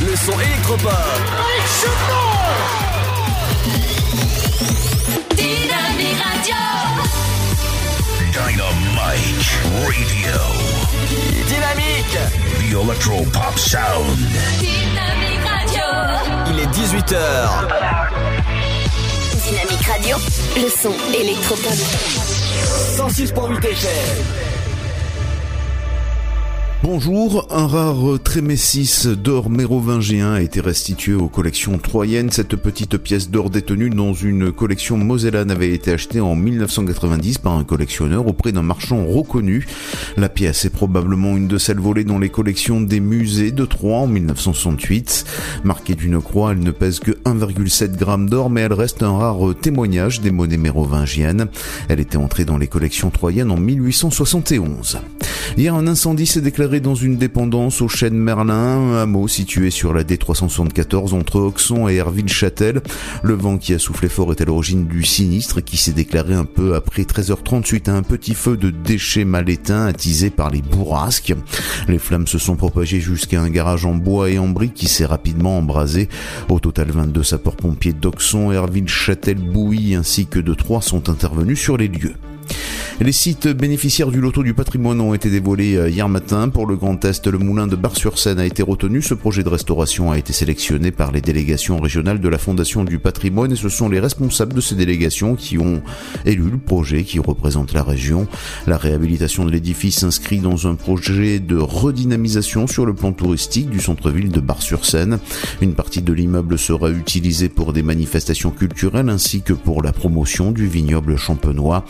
[0.00, 0.92] Le son électropop.
[1.30, 3.03] Dynamique
[9.14, 10.34] Dynamite Radio.
[11.46, 12.18] Dynamique.
[12.58, 14.18] The Electro Pop Sound.
[14.58, 15.84] Dynamique Radio.
[16.50, 17.14] Il est 18h.
[19.44, 20.16] Dynamique Radio.
[20.56, 21.78] Le son électropop.
[22.96, 24.53] 106.8 FM.
[26.86, 32.30] Bonjour, un rare trémessis d'or mérovingien a été restitué aux collections troyennes.
[32.30, 37.54] Cette petite pièce d'or détenue dans une collection mosellane avait été achetée en 1990 par
[37.54, 39.66] un collectionneur auprès d'un marchand reconnu.
[40.18, 44.00] La pièce est probablement une de celles volées dans les collections des musées de Troyes
[44.00, 45.24] en 1968.
[45.64, 49.54] Marquée d'une croix, elle ne pèse que 1,7 g d'or, mais elle reste un rare
[49.58, 51.46] témoignage des monnaies mérovingiennes.
[51.88, 54.98] Elle était entrée dans les collections troyennes en 1871.
[55.56, 59.92] Hier, un incendie s'est déclaré dans une dépendance au chêne Merlin, un hameau situé sur
[59.92, 62.80] la D374 entre Auxon et Herville-Châtel.
[63.22, 66.44] Le vent qui a soufflé fort est à l'origine du sinistre qui s'est déclaré un
[66.44, 70.62] peu après 13h30 suite à un petit feu de déchets mal éteints attisé par les
[70.62, 71.34] bourrasques.
[71.88, 75.06] Les flammes se sont propagées jusqu'à un garage en bois et en briques qui s'est
[75.06, 76.08] rapidement embrasé.
[76.48, 81.88] Au total, 22 sapeurs-pompiers d'Auxon, Herville-Châtel, Bouilly ainsi que de Troyes sont intervenus sur les
[81.88, 82.14] lieux.
[83.00, 86.48] Les sites bénéficiaires du loto du patrimoine ont été dévoilés euh, hier matin.
[86.48, 89.02] Pour le Grand Est, le moulin de Bar-sur-Seine a été retenu.
[89.02, 93.00] Ce projet de restauration a été sélectionné par les délégations régionales de la Fondation du
[93.00, 95.82] patrimoine et ce sont les responsables de ces délégations qui ont
[96.24, 98.28] élu le projet qui représente la région.
[98.68, 103.80] La réhabilitation de l'édifice s'inscrit dans un projet de redynamisation sur le plan touristique du
[103.80, 105.18] centre-ville de Bar-sur-Seine.
[105.60, 110.52] Une partie de l'immeuble sera utilisée pour des manifestations culturelles ainsi que pour la promotion
[110.52, 111.84] du vignoble champenois.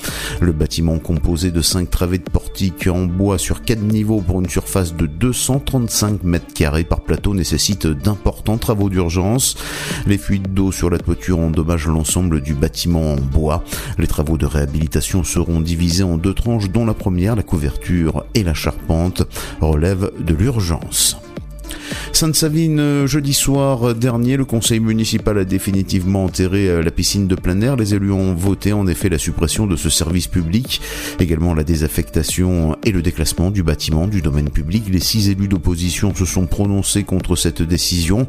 [0.44, 4.48] Le bâtiment composé de 5 travées de portique en bois sur 4 niveaux pour une
[4.50, 9.56] surface de 235 mètres carrés par plateau nécessite d'importants travaux d'urgence.
[10.06, 13.64] Les fuites d'eau sur la toiture endommagent l'ensemble du bâtiment en bois.
[13.96, 18.42] Les travaux de réhabilitation seront divisés en deux tranches dont la première, la couverture et
[18.42, 19.22] la charpente,
[19.62, 21.16] relèvent de l'urgence.
[22.12, 27.34] Sainte-Savine, euh, jeudi soir dernier, le conseil municipal a définitivement enterré euh, la piscine de
[27.34, 27.76] plein air.
[27.76, 30.80] Les élus ont voté en effet la suppression de ce service public,
[31.18, 34.84] également la désaffectation et le déclassement du bâtiment du domaine public.
[34.90, 38.26] Les six élus d'opposition se sont prononcés contre cette décision.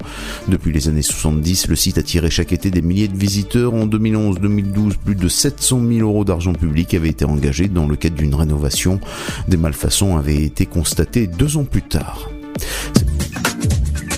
[0.47, 3.73] Depuis les années 70, le site attirait chaque été des milliers de visiteurs.
[3.73, 8.15] En 2011-2012, plus de 700 000 euros d'argent public avaient été engagés dans le cadre
[8.15, 8.99] d'une rénovation.
[9.47, 12.29] Des malfaçons avaient été constatées deux ans plus tard.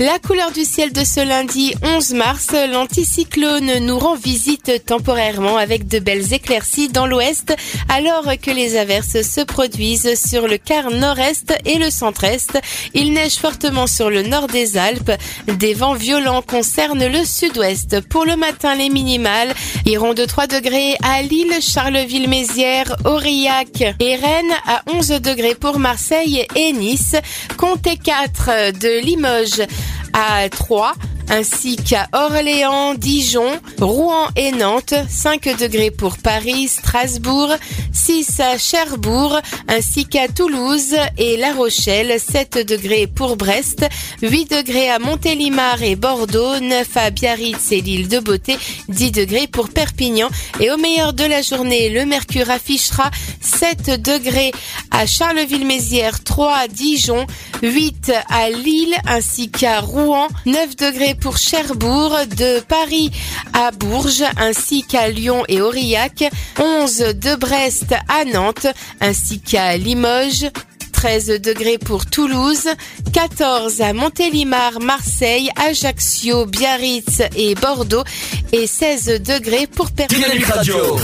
[0.00, 5.88] La couleur du ciel de ce lundi 11 mars, l'anticyclone nous rend visite temporairement avec
[5.88, 7.52] de belles éclaircies dans l'ouest
[7.88, 12.60] alors que les averses se produisent sur le quart nord-est et le centre-est.
[12.94, 15.10] Il neige fortement sur le nord des Alpes.
[15.48, 18.00] Des vents violents concernent le sud-ouest.
[18.08, 19.52] Pour le matin, les minimales
[19.84, 26.46] iront de 3 degrés à Lille, Charleville-Mézières, Aurillac et Rennes à 11 degrés pour Marseille
[26.54, 27.16] et Nice.
[27.56, 29.66] Comptez 4 de Limoges
[30.12, 30.94] à 3
[31.30, 33.50] ainsi qu'à Orléans, Dijon,
[33.80, 37.50] Rouen et Nantes, 5 degrés pour Paris, Strasbourg,
[37.92, 43.86] 6 à Cherbourg, ainsi qu'à Toulouse et La Rochelle, 7 degrés pour Brest,
[44.22, 48.56] 8 degrés à Montélimar et Bordeaux, 9 à Biarritz et l'île de Beauté,
[48.88, 50.28] 10 degrés pour Perpignan.
[50.60, 53.10] Et au meilleur de la journée, le mercure affichera
[53.40, 54.52] 7 degrés
[54.90, 57.26] à Charleville-Mézières, 3 à Dijon,
[57.62, 63.10] 8 à Lille ainsi qu'à Rouen, 9 degrés pour Cherbourg, de Paris
[63.52, 66.24] à Bourges ainsi qu'à Lyon et Aurillac,
[66.58, 68.66] 11 de Brest à Nantes
[69.00, 70.50] ainsi qu'à Limoges,
[70.92, 72.68] 13 degrés pour Toulouse,
[73.12, 78.04] 14 à Montélimar, Marseille, Ajaccio, Biarritz et Bordeaux
[78.52, 80.22] et 16 degrés pour Perpignan.
[80.28, 80.96] Dynamique Radio.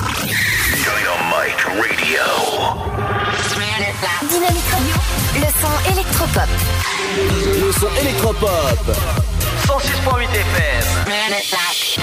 [4.29, 5.01] Dynamique Radio,
[5.37, 6.49] le son électropop.
[7.67, 9.34] Le son électropop.
[9.75, 10.31] 106.8
[11.51, 11.99] FM.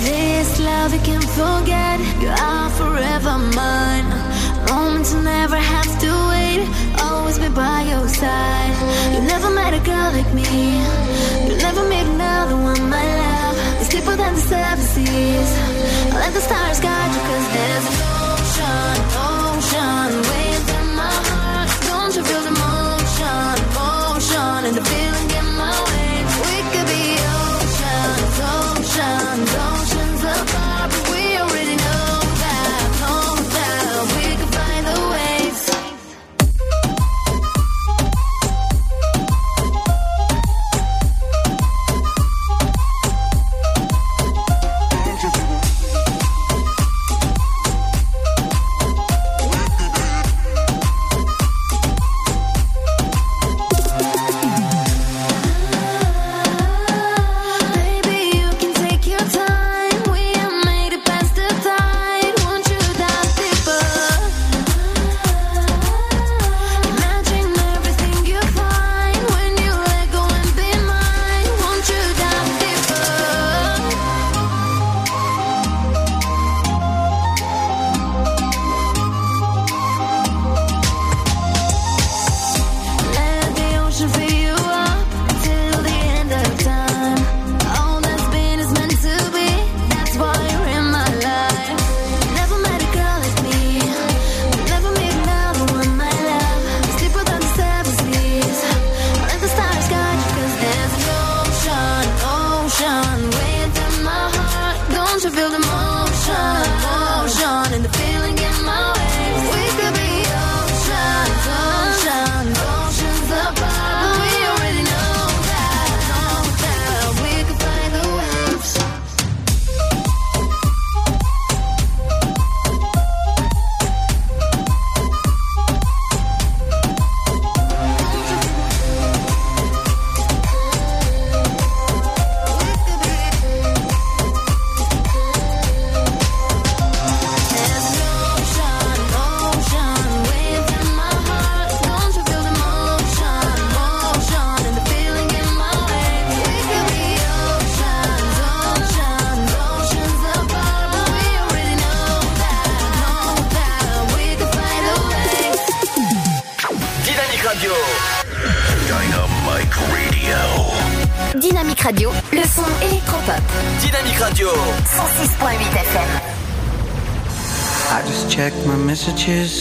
[0.00, 2.00] This love you can't forget.
[2.22, 4.08] You are forever mine.
[4.70, 6.64] Moments you never have to wait.
[7.02, 8.72] Always be by your side.
[9.12, 10.80] You never met a girl like me.
[11.46, 13.56] You never meet another one, my love.
[13.80, 15.50] It's deeper than the.
[16.10, 17.96] I'll let the stars guide you, cause there's an
[18.32, 18.96] ocean,
[20.14, 20.25] ocean.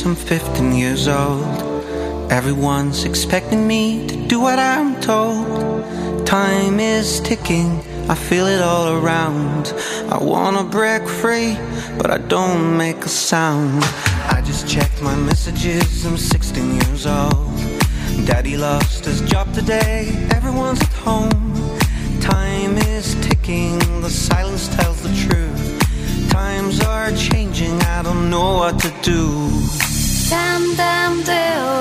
[0.05, 1.43] I'm 15 years old.
[2.31, 6.27] Everyone's expecting me to do what I'm told.
[6.27, 9.73] Time is ticking, I feel it all around.
[10.11, 11.57] I wanna break free,
[11.97, 13.83] but I don't make a sound.
[14.29, 17.57] I just checked my messages, I'm 16 years old.
[18.27, 21.79] Daddy lost his job today, everyone's at home.
[22.21, 26.29] Time is ticking, the silence tells the truth.
[26.29, 29.94] Times are changing, I don't know what to do.
[30.35, 31.71] Tam tam teo.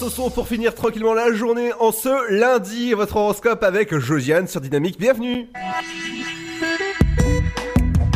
[0.00, 2.94] Ce son pour finir tranquillement la journée en ce lundi.
[2.94, 4.98] Votre horoscope avec Josiane sur Dynamique.
[4.98, 5.46] Bienvenue.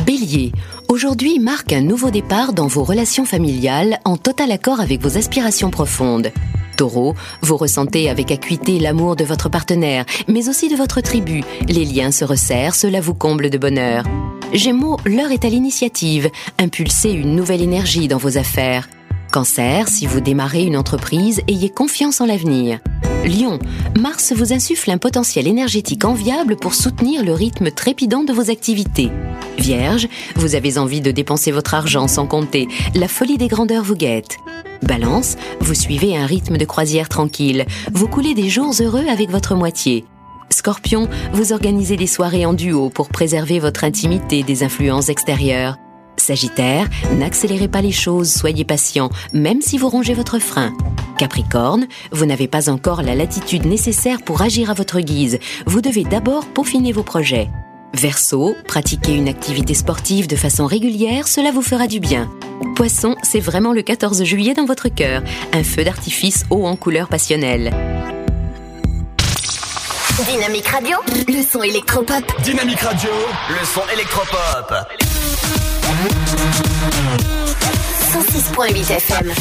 [0.06, 0.52] Bélier,
[0.88, 5.70] aujourd'hui marque un nouveau départ dans vos relations familiales en total accord avec vos aspirations
[5.70, 6.32] profondes.
[6.78, 11.42] Taureau, vous ressentez avec acuité l'amour de votre partenaire, mais aussi de votre tribu.
[11.68, 14.04] Les liens se resserrent, cela vous comble de bonheur.
[14.54, 16.30] Gémeaux, l'heure est à l'initiative.
[16.58, 18.88] Impulsez une nouvelle énergie dans vos affaires.
[19.34, 22.78] Cancer, si vous démarrez une entreprise, ayez confiance en l'avenir.
[23.24, 23.58] Lion,
[23.98, 29.10] Mars vous insuffle un potentiel énergétique enviable pour soutenir le rythme trépidant de vos activités.
[29.58, 30.06] Vierge,
[30.36, 34.36] vous avez envie de dépenser votre argent sans compter, la folie des grandeurs vous guette.
[34.82, 39.56] Balance, vous suivez un rythme de croisière tranquille, vous coulez des jours heureux avec votre
[39.56, 40.04] moitié.
[40.50, 45.76] Scorpion, vous organisez des soirées en duo pour préserver votre intimité des influences extérieures.
[46.16, 50.72] Sagittaire, n'accélérez pas les choses, soyez patient, même si vous rongez votre frein.
[51.18, 55.38] Capricorne, vous n'avez pas encore la latitude nécessaire pour agir à votre guise.
[55.66, 57.50] Vous devez d'abord peaufiner vos projets.
[57.92, 62.28] Verseau, pratiquez une activité sportive de façon régulière, cela vous fera du bien.
[62.74, 65.22] Poisson, c'est vraiment le 14 juillet dans votre cœur,
[65.52, 67.72] un feu d'artifice haut en couleur passionnelle.
[70.22, 70.96] Dynamique Radio,
[71.28, 72.24] le son électropop.
[72.42, 73.10] Dynamique Radio,
[73.50, 74.72] le son électropop.
[76.04, 79.32] 106.8 FM.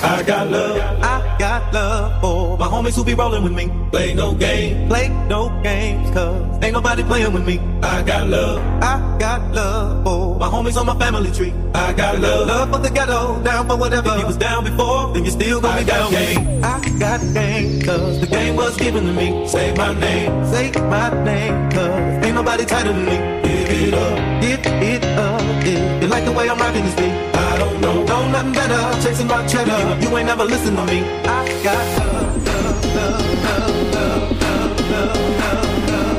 [0.00, 3.68] I got love, I got love for my homies who be rolling with me.
[3.90, 7.58] Play no game, play no games, cause ain't nobody playing with me.
[7.82, 11.52] I got love, I got love for my homies on my family tree.
[11.74, 14.10] I got love, love for the ghetto, down for whatever.
[14.10, 16.60] If you was down before, then you still gonna be down with me.
[16.62, 19.44] I got game, cause the game was given to me.
[19.48, 23.47] Say my name, say my name, cause ain't nobody tighter than me
[23.80, 24.42] it up.
[24.42, 25.40] Get it up.
[25.64, 26.00] Yeah.
[26.00, 27.12] You like the way I'm rocking this thing.
[27.34, 28.04] I don't know.
[28.04, 29.02] Know nothing better.
[29.02, 29.98] Chasing my cheddar.
[30.02, 31.00] You ain't never listen to me.
[31.24, 36.18] I got love, love, love, love, love, love, love, love.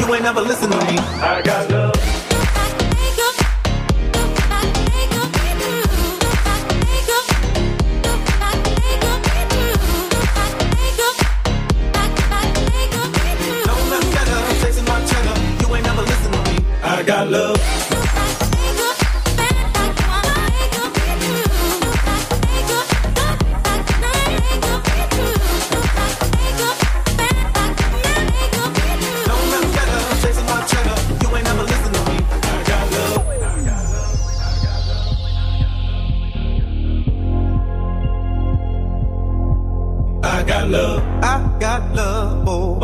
[0.00, 0.98] You ain't never listen to me.
[0.98, 2.13] I got love.
[17.04, 17.14] To me.
[40.22, 41.02] I got love.
[41.22, 42.23] I got love,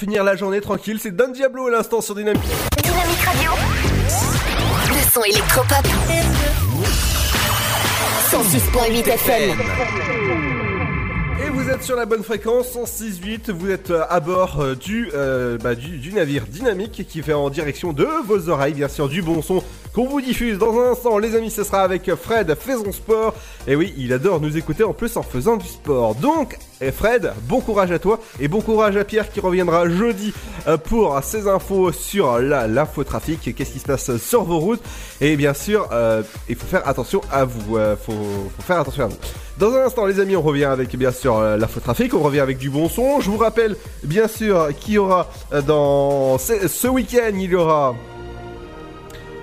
[0.00, 0.98] Finir la journée tranquille.
[0.98, 2.40] C'est Don Diablo à l'instant sur Dynamique.
[2.82, 3.50] Dynamique Radio.
[4.88, 5.86] Le son électropop.
[8.30, 9.58] 106.8 FM.
[11.44, 15.10] Et vous êtes sur la bonne fréquence 106.8, vous êtes euh, à bord euh, du,
[15.14, 19.08] euh, bah, du, du navire dynamique qui fait en direction de vos oreilles, bien sûr
[19.08, 21.18] du bon son qu'on vous diffuse dans un instant.
[21.18, 23.34] Les amis, ce sera avec Fred, faisons sport.
[23.66, 26.14] Et oui, il adore nous écouter en plus en faisant du sport.
[26.14, 30.32] Donc, eh, Fred, bon courage à toi et bon courage à Pierre qui reviendra jeudi
[30.66, 34.82] euh, pour ses infos sur l'infotrafic, qu'est-ce qui se passe sur vos routes?
[35.20, 38.14] Et bien sûr, euh, il faut faire attention à vous, euh, faut,
[38.60, 39.16] faire attention à vous.
[39.58, 42.70] Dans un instant, les amis, on revient avec bien sûr l'infotrafic, on revient avec du
[42.70, 43.20] bon son.
[43.20, 45.28] Je vous rappelle bien sûr qu'il y aura
[45.66, 47.94] dans ce week-end, il y aura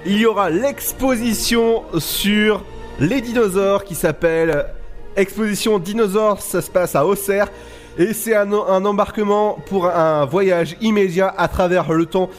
[0.07, 2.63] il y aura l'exposition sur
[2.99, 4.65] les dinosaures qui s'appelle
[5.17, 6.41] Exposition Dinosaures.
[6.41, 7.49] Ça se passe à Auxerre.
[7.97, 12.29] Et c'est un, embarquement pour un voyage immédiat à travers le temps.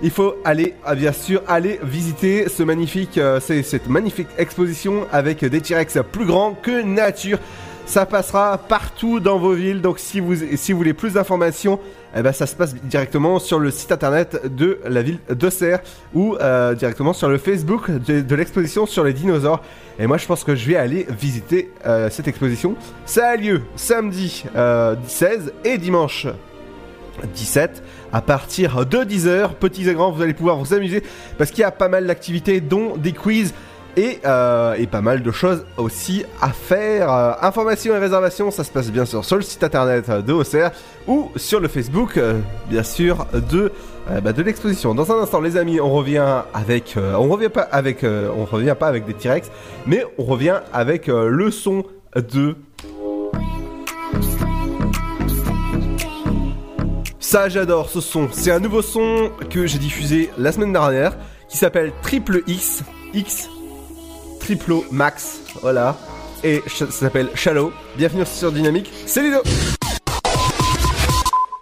[0.00, 5.44] Il faut aller, ah, bien sûr, aller visiter ce magnifique, euh, cette magnifique exposition avec
[5.44, 7.38] des T-Rex plus grands que nature.
[7.84, 9.82] Ça passera partout dans vos villes.
[9.82, 10.34] Donc si vous
[10.76, 11.78] voulez plus d'informations,
[12.18, 15.80] eh ben, ça se passe directement sur le site internet de la ville d'Auxerre
[16.14, 19.62] ou euh, directement sur le Facebook de, l'exposition sur les dinosaures.
[20.00, 22.74] Et moi, je pense que je vais aller visiter euh, cette exposition.
[23.06, 26.26] Ça a lieu samedi euh, 16 et dimanche
[27.34, 27.82] 17
[28.12, 29.54] à partir de 10h.
[29.54, 31.02] Petits et grands, vous allez pouvoir vous amuser
[31.36, 33.54] parce qu'il y a pas mal d'activités, dont des quiz
[33.96, 37.12] et, euh, et pas mal de choses aussi à faire.
[37.12, 40.70] Euh, informations et réservations, ça se passe bien sûr sur le site internet de OCR
[41.06, 42.38] ou sur le Facebook, euh,
[42.68, 43.72] bien sûr, de,
[44.22, 44.94] bah, de l'exposition.
[44.94, 48.88] Dans un instant, les amis, on revient avec, on revient pas avec, on revient pas
[48.88, 49.50] avec des T-Rex,
[49.86, 51.84] mais on revient avec le son
[52.14, 52.56] de
[57.30, 58.30] Ça, j'adore ce son.
[58.32, 61.14] C'est un nouveau son que j'ai diffusé la semaine dernière
[61.50, 62.82] qui s'appelle Triple X.
[63.12, 63.50] X.
[64.48, 65.40] Triplo Max.
[65.60, 65.94] Voilà.
[66.42, 67.70] Et ça s'appelle Shallow.
[67.98, 68.90] Bienvenue sur Dynamique.
[69.04, 69.42] C'est Ludo.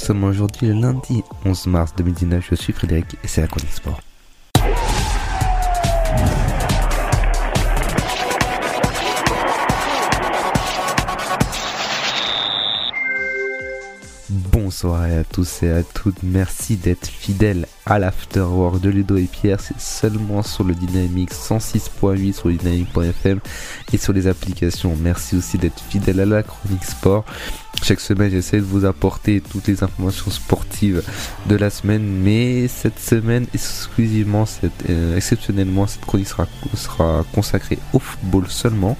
[0.00, 3.68] Nous sommes aujourd'hui le lundi 11 mars 2019, je suis Frédéric et c'est la chronique.
[14.82, 19.60] Bonsoir à tous et à toutes, merci d'être fidèles à l'afterwork de Ludo et Pierre,
[19.60, 23.40] c'est seulement sur le Dynamique 106.8 sur le dynamique.fm
[23.92, 24.96] et sur les applications.
[24.98, 27.26] Merci aussi d'être fidèles à la chronique sport.
[27.82, 31.02] Chaque semaine, j'essaie de vous apporter toutes les informations sportives
[31.46, 37.78] de la semaine, mais cette semaine, exclusivement, cette, euh, exceptionnellement, cette chronique sera, sera consacrée
[37.92, 38.96] au football seulement,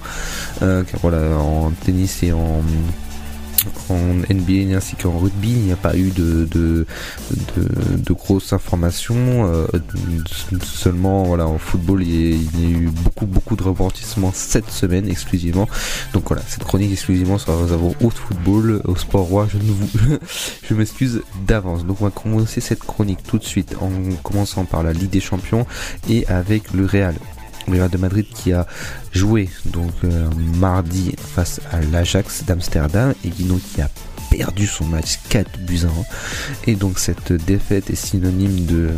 [0.61, 2.61] euh, car voilà, en tennis et en
[3.89, 6.85] en NBA ainsi qu'en rugby, il n'y a pas eu de, de,
[8.13, 9.51] grosses informations.
[9.51, 9.67] euh,
[10.63, 15.67] seulement, voilà, en football, il y, a, eu beaucoup, beaucoup de rebondissements cette semaine exclusivement.
[16.13, 19.47] Donc voilà, cette chronique exclusivement sera réservée au football, au sport roi.
[19.51, 20.17] Je ne vous,
[20.63, 21.85] je m'excuse d'avance.
[21.85, 23.89] Donc on va commencer cette chronique tout de suite en
[24.23, 25.65] commençant par la Ligue des Champions
[26.09, 27.15] et avec le Real.
[27.67, 28.65] Le Real de Madrid qui a
[29.11, 30.27] joué donc euh,
[30.57, 33.89] mardi face à l'Ajax d'Amsterdam et Guino qui a
[34.29, 35.91] perdu son match 4 buts à 1
[36.71, 38.89] et donc cette défaite est synonyme de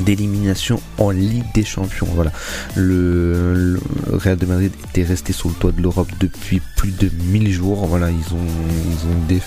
[0.00, 2.08] d'élimination en Ligue des Champions.
[2.14, 2.32] Voilà,
[2.74, 3.78] le,
[4.12, 7.86] Real de Madrid était resté sur le toit de l'Europe depuis plus de 1000 jours.
[7.86, 9.40] Voilà, ils ont ils ont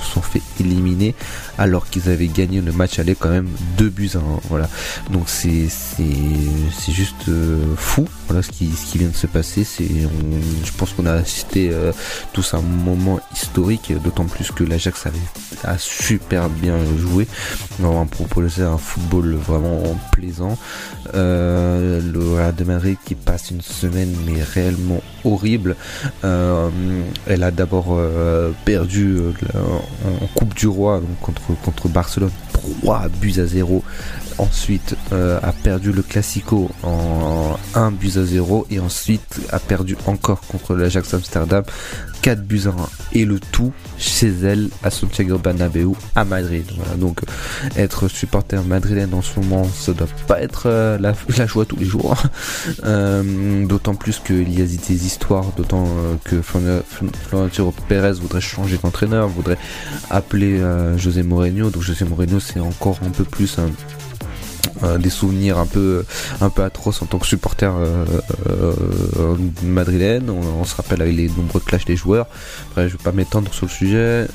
[0.00, 1.14] sont, fait éliminer
[1.58, 3.48] alors qu'ils avaient gagné le match aller quand même
[3.78, 4.22] 2 buts à 1.
[4.48, 4.68] Voilà,
[5.10, 8.06] donc c'est c'est juste euh, fou.
[8.28, 9.64] Voilà ce qui ce qui vient de se passer.
[9.64, 11.92] C'est je pense qu'on a assisté euh,
[12.32, 15.18] tous à un moment historique, d'autant plus que l'Ajax avait
[15.64, 17.26] a super bien joué.
[17.82, 19.69] On va proposer un football vraiment
[20.12, 20.58] plaisant.
[21.14, 25.76] Euh, le de Madrid qui passe une semaine mais réellement horrible.
[26.24, 26.68] Euh,
[27.26, 29.32] elle a d'abord euh, perdu euh,
[30.04, 32.30] en, Coupe du Roi contre, contre Barcelone
[32.82, 33.82] 3 buts à 0.
[34.38, 39.96] Ensuite euh, a perdu le Classico en 1 buts à 0 et ensuite a perdu
[40.06, 41.62] encore contre l'Ajax Amsterdam
[42.22, 42.74] 4 buts à 1
[43.12, 46.64] et le tout chez elle à Santiago Bernabéu à Madrid.
[46.76, 47.20] Voilà, donc
[47.76, 51.86] être supporter madrilène en ce moment, ça doit pas être euh, la, joie tous les
[51.86, 52.16] jours.
[52.84, 58.78] Euh, d'autant plus qu'il y a des histoires, d'autant euh, que Florentino Pérez voudrait changer
[58.78, 59.58] d'entraîneur, voudrait
[60.08, 61.70] appeler euh, José Mourinho.
[61.70, 63.58] Donc José Mourinho c'est encore un peu plus
[64.98, 66.04] des souvenirs un peu
[66.40, 68.04] un peu atroces en tant que supporter euh,
[68.48, 68.72] euh,
[69.18, 70.30] euh, madrilène.
[70.30, 72.26] On, se rappelle avec les nombreux clashs des joueurs.
[72.70, 74.26] Après, je vais pas m'étendre sur le sujet.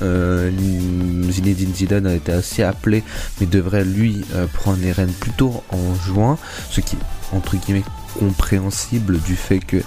[1.30, 3.02] Zinedine Zidane a été assez appelé,
[3.40, 6.38] mais devrait lui prendre les rênes plutôt en juin,
[6.70, 6.96] ce qui
[7.32, 7.84] entre guillemets
[8.18, 9.78] compréhensible du fait que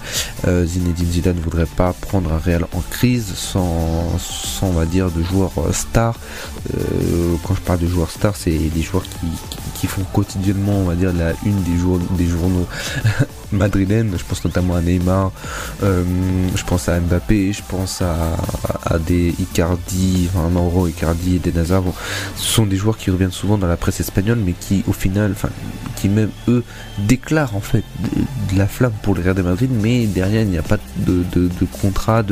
[0.46, 4.86] euh, Zinedine Zidane ne voudrait pas prendre un Real en crise sans, sans on va
[4.86, 6.18] dire de joueurs euh, stars.
[6.76, 9.26] Euh, quand je parle de joueurs stars c'est des joueurs qui,
[9.74, 12.66] qui, font quotidiennement on va dire la une des, jour- des journaux
[13.52, 14.14] madrilènes.
[14.16, 15.32] Je pense notamment à Neymar
[15.82, 18.36] je pense à Mbappé je pense à,
[18.84, 21.82] à des Icardi enfin Mauro Icardi et des Nazar
[22.36, 25.32] ce sont des joueurs qui reviennent souvent dans la presse espagnole mais qui au final
[25.32, 25.48] enfin
[25.96, 26.62] qui même eux
[26.98, 27.84] déclarent en fait
[28.20, 31.24] de, la flamme pour le Real de Madrid mais derrière il n'y a pas de,
[31.32, 32.22] de, de contrat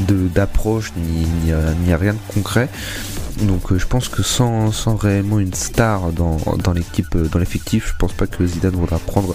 [0.00, 2.68] d'approche ni il n'y a, rien de concret.
[3.42, 6.38] Donc euh, je pense que sans, sans réellement une star dans,
[6.74, 9.34] l'équipe euh, dans l'effectif je pense pas que Zidane voudra prendre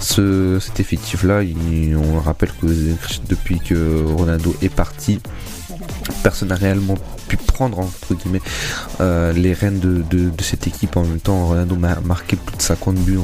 [0.00, 1.42] ce, cet effectif là
[1.94, 2.66] on rappelle que
[3.28, 5.20] depuis que Ronaldo est parti
[6.22, 6.96] personne n'a réellement
[7.28, 8.40] pu prendre entre guillemets
[9.00, 10.96] euh, les rênes de, cette équipe.
[10.96, 13.18] En même temps Ronaldo m'a marqué plus de 50 buts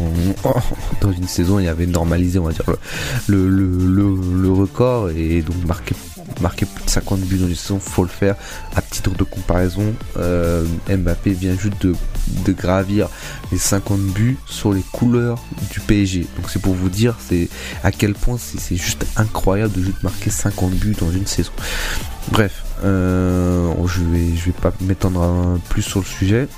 [1.01, 1.59] dans une saison.
[1.59, 2.65] Il avait normalisé on va dire
[3.29, 5.95] le, record et donc marqué
[6.41, 7.79] marqué plus de 50 buts dans une saison.
[7.79, 8.37] Faut le faire.
[8.77, 11.95] À titre de comparaison euh, Mbappé vient juste de,
[12.45, 13.09] de gravir
[13.53, 17.49] les 50 buts sur les couleurs du PSG donc c'est pour vous dire c'est
[17.83, 21.53] à quel point c'est juste incroyable de juste marquer 50 buts dans une saison
[22.31, 26.49] Bref, euh, je vais je vais pas m'étendre plus sur le sujet.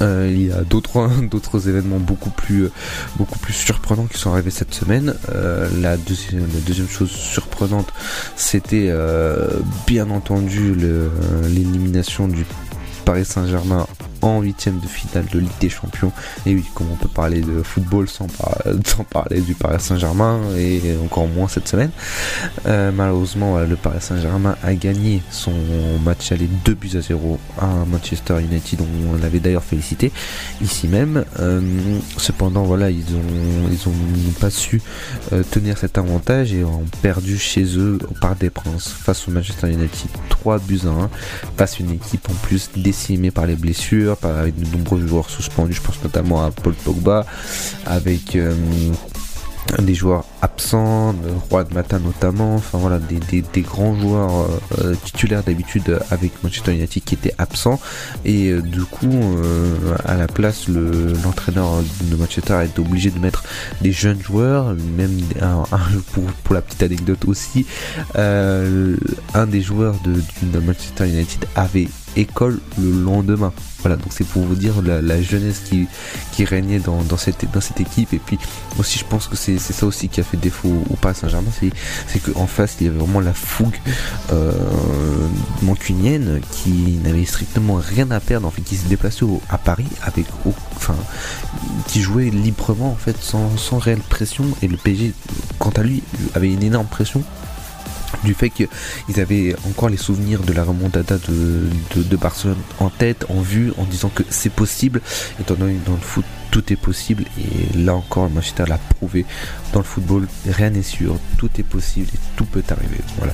[0.00, 2.68] Euh, il y a d'autres d'autres événements beaucoup plus
[3.16, 5.14] beaucoup plus surprenants qui sont arrivés cette semaine.
[5.32, 7.92] Euh, la, deuxième, chose surprenante,
[8.36, 8.92] c'était
[9.86, 12.44] bien entendu l'élimination du
[13.04, 13.86] Paris Saint-Germain
[14.22, 16.12] en huitième de finale de Ligue des Champions.
[16.46, 20.40] Et oui, comment on peut parler de football sans, par- sans parler du Paris Saint-Germain
[20.56, 21.90] et encore moins cette semaine.
[22.66, 25.52] Euh, malheureusement, le Paris Saint-Germain a gagné son
[26.04, 30.12] match aller 2 buts à 0 à Manchester United, dont on l'avait d'ailleurs félicité
[30.60, 31.24] ici même.
[31.40, 31.60] Euh,
[32.16, 34.80] cependant, voilà, ils ont pas su
[35.32, 39.30] euh, tenir cet avantage et ont perdu chez eux au Parc des Princes face au
[39.30, 41.10] Manchester United 3 buts à 1
[41.56, 45.74] face à une équipe en plus décimée par les blessures, avec de nombreux joueurs suspendus.
[45.74, 47.24] Je pense notamment à Paul Pogba,
[47.86, 48.54] avec euh,
[49.80, 55.42] des joueurs absents, le roi de matin notamment, enfin voilà, des, grands joueurs euh, titulaires
[55.42, 57.78] d'habitude avec Manchester United qui étaient absents
[58.24, 59.10] et euh, du coup
[60.06, 63.42] à la place le- l'entraîneur de Manchester été obligé de mettre
[63.82, 65.18] des jeunes joueurs, même
[66.44, 67.66] pour, la petite anecdote aussi,
[68.14, 73.52] un des joueurs de Manchester United avait école le lendemain.
[73.80, 78.12] Voilà, donc c'est pour vous dire la, jeunesse qui, régnait dans, cette, équipe.
[78.12, 78.38] Et puis
[78.78, 81.50] aussi, je pense que c'est ça aussi qui a fait défaut au Paris Saint-Germain,
[82.06, 83.78] c'est qu'en face, il y avait vraiment la fougue
[84.32, 84.52] euh,
[85.62, 90.26] mancunienne qui n'avait strictement rien à perdre, en fait, qui se déplaçait à Paris avec,
[90.44, 90.96] au- enfin,
[91.86, 94.44] qui jouait librement en fait, sans, sans réelle pression.
[94.62, 95.12] Et le PSG,
[95.58, 96.02] quant à lui,
[96.34, 97.22] avait une énorme pression
[98.24, 98.68] du fait qu'ils
[99.20, 103.84] avaient encore les souvenirs de la remontada de, de, Barcelone en tête, en vue, en
[103.84, 105.00] disant que c'est possible,
[105.40, 107.24] étant donné dans le foot tout est possible.
[107.38, 109.24] Et là encore Manchester l'a prouvé
[109.72, 111.16] dans le football rien n'est sûr.
[111.36, 112.98] Tout est possible et tout peut arriver.
[113.18, 113.32] Voilà.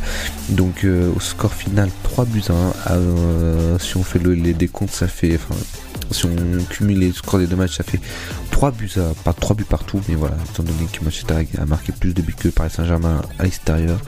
[0.51, 4.55] Donc euh, au score final 3 buts à 1 euh, si on fait le, les
[4.55, 5.39] décomptes ça fait
[6.11, 8.01] si on cumule les scores des deux matchs ça fait
[8.51, 10.36] 3 buts à pas 3 buts partout mais voilà.
[10.51, 13.99] Étant donné que Manchester a marqué plus de buts que Paris Saint-Germain à l'extérieur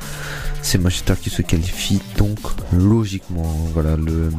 [0.63, 2.39] c'est Manchester qui se qualifie donc
[2.73, 4.31] logiquement voilà le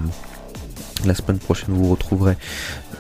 [1.06, 2.36] la semaine prochaine vous retrouverez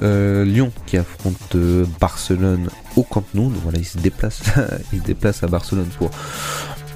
[0.03, 3.49] euh, Lyon qui affronte euh, Barcelone au Camp Nou.
[3.49, 5.87] Donc il se déplace à Barcelone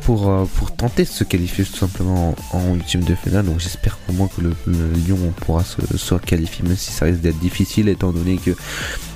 [0.09, 3.45] euh, pour tenter de se qualifier tout simplement en, huitième de finale.
[3.45, 7.05] Donc j'espère au moins que le, le Lyon pourra se, se qualifier même si ça
[7.05, 8.51] risque d'être difficile étant donné que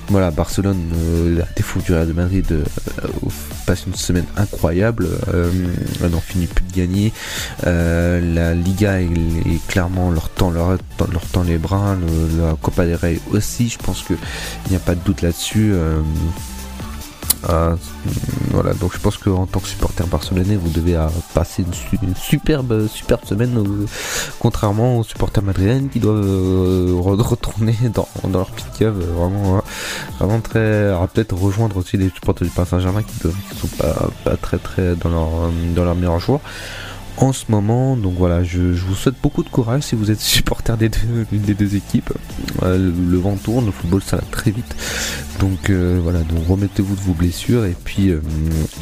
[0.08, 2.64] voilà, Barcelone, euh, à défaut du Real de Madrid, euh,
[3.66, 5.08] passe une semaine incroyable.
[5.32, 5.50] Euh,
[6.08, 7.12] n'en finit plus de gagner.
[7.66, 9.08] Euh, la Liga est,
[9.66, 10.78] clairement leur temps, leur,
[11.10, 11.96] leur temps les bras.
[12.38, 13.68] La Copa del Rey aussi.
[13.68, 14.14] Je pense que
[14.66, 15.72] il n'y a pas de doute là-dessus.
[17.48, 17.76] Euh, euh,
[18.50, 21.98] voilà, donc je pense qu'en tant que supporter barcelonais, vous devez euh, passer une, su-
[22.02, 23.86] une superbe, superbe semaine, euh,
[24.40, 29.12] contrairement aux supporters madrilènes qui doivent euh, re- retourner dans, dans leur petite cave, euh,
[29.14, 29.60] vraiment, euh,
[30.18, 34.36] vraiment très, peut-être rejoindre aussi les supporters du Paris Saint-Germain qui, qui sont pas, pas
[34.36, 36.40] très très dans leur, euh, dans leur meilleur jour
[37.16, 37.96] en ce moment.
[37.96, 41.54] Donc voilà, je, vous souhaite beaucoup de courage si vous êtes supporter des deux, des
[41.54, 42.12] deux équipes.
[42.62, 44.76] Euh, le, vent tourne, le football ça va très vite.
[45.40, 48.20] Donc euh, voilà, donc remettez-vous de vos blessures et puis euh,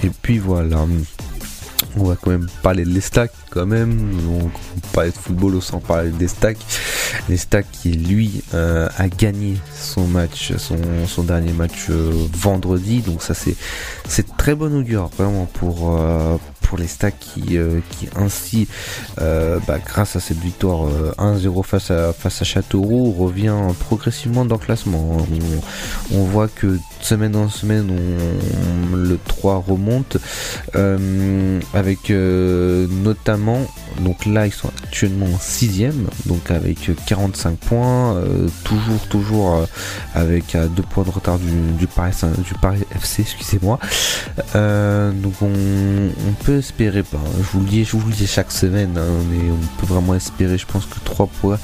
[0.03, 0.87] et puis voilà.
[1.97, 4.19] On va quand même parler de l'Estac quand même.
[4.29, 4.51] On
[4.93, 6.59] parler de football sans parler des stacks.
[7.29, 13.01] L'Estac qui lui a gagné son match, son, son dernier match vendredi.
[13.01, 13.55] Donc ça c'est
[14.09, 15.97] c'est très bon augure vraiment pour
[16.77, 17.81] les stacks qui, euh,
[18.17, 18.69] ainsi,
[19.21, 24.45] euh, bah, grâce à cette victoire euh, 1-0 face à, face à Châteauroux, revient progressivement
[24.45, 25.17] dans le classement.
[26.13, 30.17] On, voit que semaine en semaine, on, le 3 remonte,
[30.75, 33.61] euh, avec euh, notamment,
[34.01, 35.65] donc là ils sont actuellement en 6
[36.27, 39.67] donc avec 45 points, euh, toujours, toujours euh,
[40.15, 42.55] avec à 2 points de retard du, Paris, du
[42.97, 43.79] FC, excusez-moi.
[44.55, 47.19] Euh, donc on, on peut espérer pas.
[47.19, 47.31] hein.
[47.39, 50.15] Je vous le dis, je vous le dis chaque semaine, hein, mais on peut vraiment
[50.15, 50.57] espérer.
[50.57, 51.59] Je pense que 3 points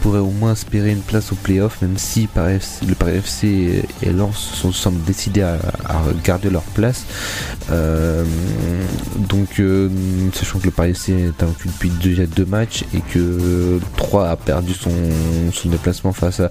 [0.00, 4.36] pourraient au moins espérer une place au playoff, même si le Paris FC et Lens
[4.54, 7.04] sont, semblent décidés à, à garder leur place.
[7.70, 8.24] Euh,
[9.28, 9.88] donc, euh,
[10.32, 14.36] sachant que le Paris FC est invaincu depuis déjà deux matchs et que 3 a
[14.36, 14.90] perdu son,
[15.52, 16.50] son déplacement face à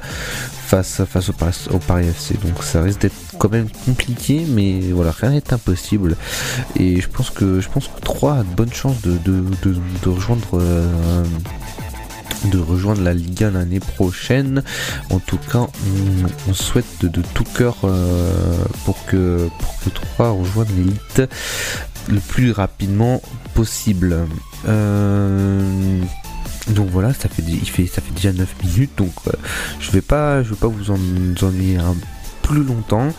[0.67, 2.35] face, face au, Paris, FC.
[2.43, 6.15] Donc ça risque d'être quand même compliqué, mais voilà, rien n'est impossible.
[6.75, 10.09] Et je pense que je pense que 3 a de bonnes chances de, de, de,
[10.09, 11.23] rejoindre euh,
[12.45, 14.61] de rejoindre la Liga l'année prochaine.
[15.09, 15.67] En tout cas,
[16.49, 21.21] on, souhaite de, de tout cœur euh, pour que pour que 3 rejoigne l'élite
[22.09, 23.21] le plus rapidement
[23.53, 24.17] possible.
[24.67, 26.01] Euh,
[26.69, 29.31] donc voilà, ça fait, déjà 9 minutes, donc euh,
[29.79, 30.99] je vais pas, je vais pas vous en,
[31.41, 31.95] ennuyer un
[32.47, 33.13] plus longtemps.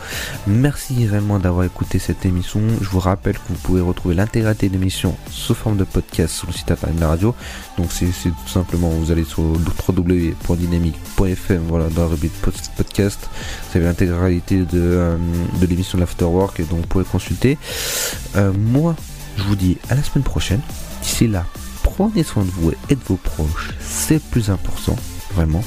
[0.46, 2.62] Merci réellement d'avoir écouté cette émission.
[2.80, 6.46] Je vous rappelle que vous pouvez retrouver l'intégralité de l'émission sous forme de podcast sur
[6.46, 7.34] le site internet de la radio.
[7.76, 12.16] Donc c'est tout simplement, vous allez sur www.dynamique.fm, voilà, dans la
[12.76, 13.28] podcast.
[13.70, 15.18] Vous avez l'intégralité de, euh,
[15.60, 17.58] de l'émission de l'Afterwork et donc vous pouvez consulter.
[18.36, 18.96] Euh, moi,
[19.36, 20.62] je vous dis à la semaine prochaine.
[21.02, 21.44] D'ici là,
[21.98, 23.70] prenez soin de vous et de vos proches.
[23.80, 24.94] C'est plus important,
[25.34, 25.64] vraiment.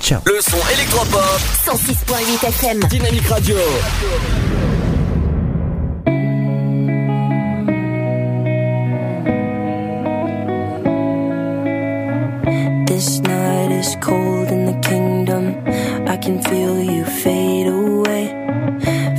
[0.00, 0.20] Ciao.
[0.24, 1.20] Le son électropop.
[1.66, 2.80] 106.8 FM.
[2.88, 3.56] Dynamique Radio.
[12.86, 15.54] This night is cold in the kingdom.
[16.08, 18.32] I can feel you fade away.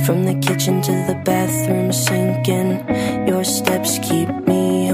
[0.04, 2.82] From the kitchen to the bathroom sinking.
[3.28, 4.90] Your steps keep me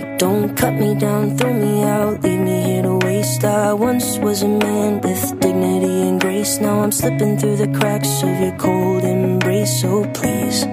[0.00, 3.44] Don't cut me down, throw me out, leave me here to waste.
[3.44, 6.58] I once was a man with dignity and grace.
[6.60, 9.82] Now I'm slipping through the cracks of your cold embrace.
[9.82, 10.64] So please,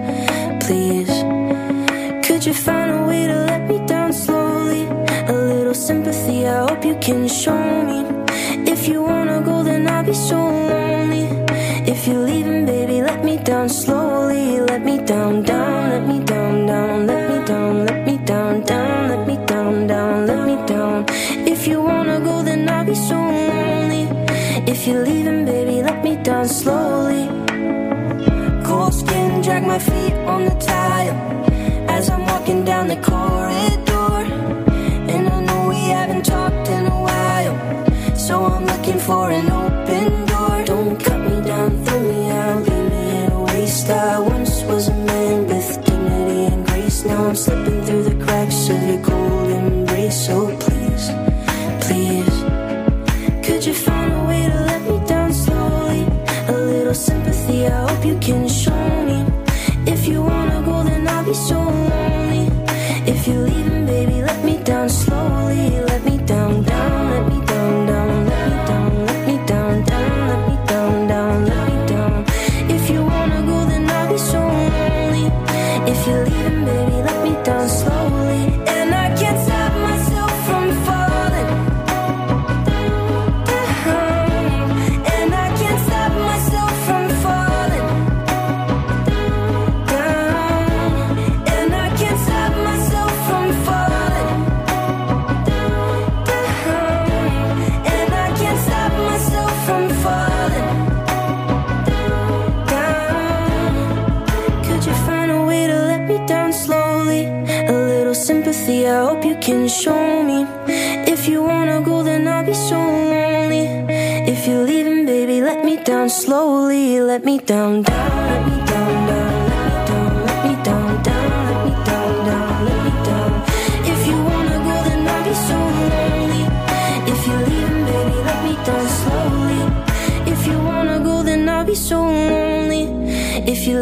[0.64, 1.12] please,
[2.26, 4.84] could you find a way to let me down slowly?
[5.28, 8.00] A little sympathy, I hope you can show me.
[8.72, 11.26] If you wanna go, then I'll be so lonely.
[11.92, 14.62] If you're leaving, baby, let me down slowly.
[14.62, 16.29] Let me down, down, let me down.
[23.08, 24.04] So lonely.
[24.72, 27.26] If you're leaving, baby, let me down slowly.
[28.66, 31.18] Cold skin, drag my feet on the tile
[31.90, 34.16] as I'm walking down the corridor.
[35.14, 37.56] And I know we haven't talked in a while,
[38.16, 40.64] so I'm looking for an open door.
[40.66, 43.90] Don't cut me down, throw me out, leave me in a waste.
[43.90, 47.06] I once was a man with dignity and grace.
[47.06, 47.79] Now I'm slipping
[58.22, 59.26] can show me.
[59.86, 61.79] If you wanna go, then I'll be so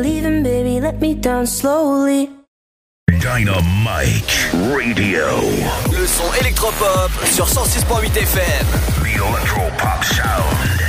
[0.01, 2.29] leaving, baby, let me down slowly.
[3.09, 5.25] Dynamite Radio.
[5.91, 8.67] Le son électropop sur 106.8 FM.
[9.01, 10.81] The Electropop Sound.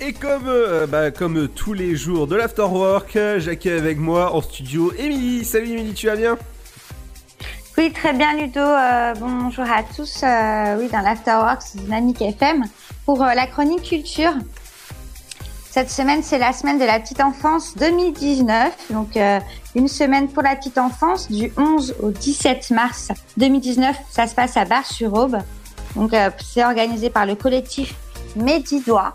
[0.00, 4.92] Et comme, euh, bah, comme tous les jours de l'afterwork, j'accueille avec moi en studio
[4.98, 5.44] Émilie.
[5.44, 6.38] Salut Émilie, tu vas bien?
[7.78, 8.58] Oui, très bien Ludo.
[8.58, 10.24] Euh, bonjour à tous.
[10.24, 12.64] Euh, oui, dans l'Afterwork Dynamique FM
[13.04, 14.32] pour euh, la chronique culture.
[15.78, 18.90] Cette semaine, c'est la semaine de la petite enfance 2019.
[18.90, 19.38] Donc, euh,
[19.76, 23.96] une semaine pour la petite enfance du 11 au 17 mars 2019.
[24.10, 25.38] Ça se passe à Bar-sur-Aube.
[25.94, 27.94] Donc, euh, c'est organisé par le collectif
[28.34, 29.12] Médidois.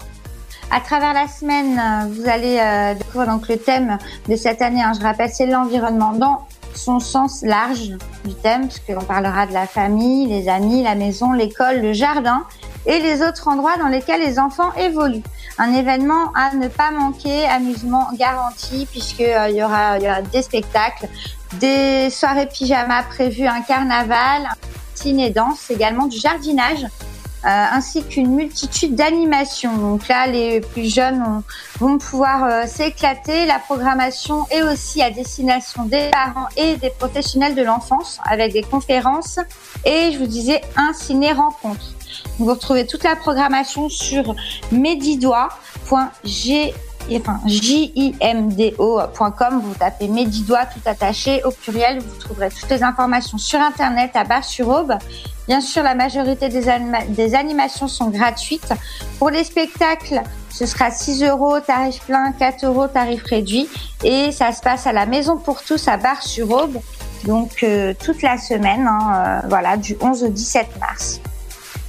[0.71, 3.97] À travers la semaine, euh, vous allez découvrir donc le thème
[4.29, 4.81] de cette année.
[4.81, 7.89] hein, je rappelle, c'est l'environnement dans son sens large
[8.23, 12.45] du thème, parce qu'on parlera de la famille, les amis, la maison, l'école, le jardin
[12.85, 15.23] et les autres endroits dans lesquels les enfants évoluent.
[15.59, 19.99] Un événement à ne pas manquer, amusement garanti, puisque euh, y aura,
[20.31, 21.07] des spectacles,
[21.59, 24.55] des soirées pyjama prévues, un carnaval, un
[24.95, 26.83] ciné danse, également du jardinage
[27.45, 29.75] euh, ainsi qu'une multitude d'animations.
[29.77, 31.43] Donc là, les plus jeunes ont-
[31.77, 33.45] vont pouvoir euh, s'éclater.
[33.45, 38.63] La programmation est aussi à destination des parents et des professionnels de l'enfance avec des
[38.63, 39.39] conférences
[39.83, 41.83] et je vous disais un ciné-rencontre.
[42.39, 44.35] Vous retrouvez toute la programmation sur
[44.71, 46.73] medidois.g
[47.11, 48.31] enfin jimdo.com,
[49.61, 54.23] vous tapez Medidois tout attaché au pluriel, vous trouverez toutes les informations sur internet à
[54.23, 54.93] Bar-sur-Aube.
[55.47, 58.71] Bien sûr, la majorité des animations sont gratuites.
[59.19, 63.67] Pour les spectacles, ce sera 6 euros tarif plein, 4 euros tarif réduit
[64.03, 66.79] et ça se passe à la Maison pour tous à Bar-sur-Aube.
[67.25, 71.19] Donc euh, toute la semaine, hein, euh, voilà, du 11 au 17 mars.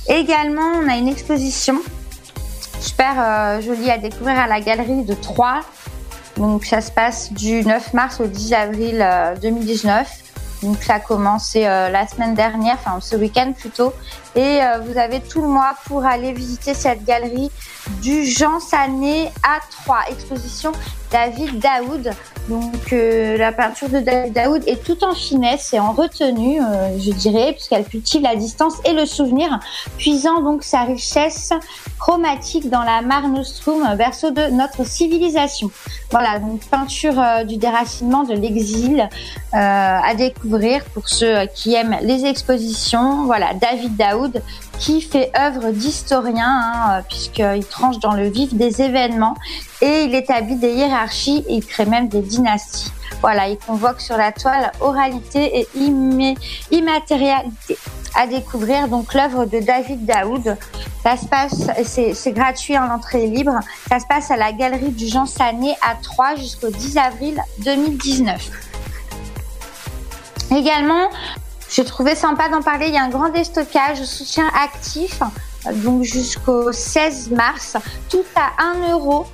[0.08, 1.80] Également, on a une exposition
[2.80, 5.62] super euh, jolie à découvrir à la galerie de Troyes.
[6.36, 10.08] Donc ça se passe du 9 mars au 10 avril euh, 2019.
[10.62, 13.92] Donc ça a commencé euh, la semaine dernière, enfin ce week-end plutôt.
[14.36, 17.50] Et euh, vous avez tout le mois pour aller visiter cette galerie
[18.02, 20.04] du Jean Sané à Troyes.
[20.10, 20.72] Exposition
[21.12, 22.10] David Daoud.
[22.48, 26.98] Donc euh, la peinture de David Daoud est tout en finesse et en retenue, euh,
[26.98, 29.60] je dirais, puisqu'elle cultive la distance et le souvenir,
[29.96, 31.52] puisant donc sa richesse
[31.98, 35.70] chromatique dans la Mare Nostrum, berceau de notre civilisation.
[36.10, 37.14] Voilà, donc peinture
[37.46, 39.08] du déracinement, de l'exil
[39.52, 43.24] à découvrir pour ceux qui aiment les expositions.
[43.24, 44.23] Voilà, David Daoud
[44.78, 49.34] qui fait œuvre d'historien hein, euh, puisqu'il tranche dans le vif des événements
[49.80, 52.92] et il établit des hiérarchies et il crée même des dynasties.
[53.20, 55.68] Voilà, il convoque sur la toile oralité et
[56.70, 57.78] immatérialité.
[58.16, 60.56] à découvrir donc l'œuvre de David Daoud.
[61.02, 63.58] Ça se passe, c'est gratuit, en l'entrée est libre.
[63.88, 68.50] Ça se passe à la galerie du Jean Sané à 3 jusqu'au 10 avril 2019.
[70.50, 71.08] Également,
[71.74, 72.86] j'ai trouvé sympa d'en parler.
[72.86, 75.20] Il y a un grand déstockage soutien actif,
[75.82, 77.76] donc jusqu'au 16 mars,
[78.08, 79.26] tout à 1 euro.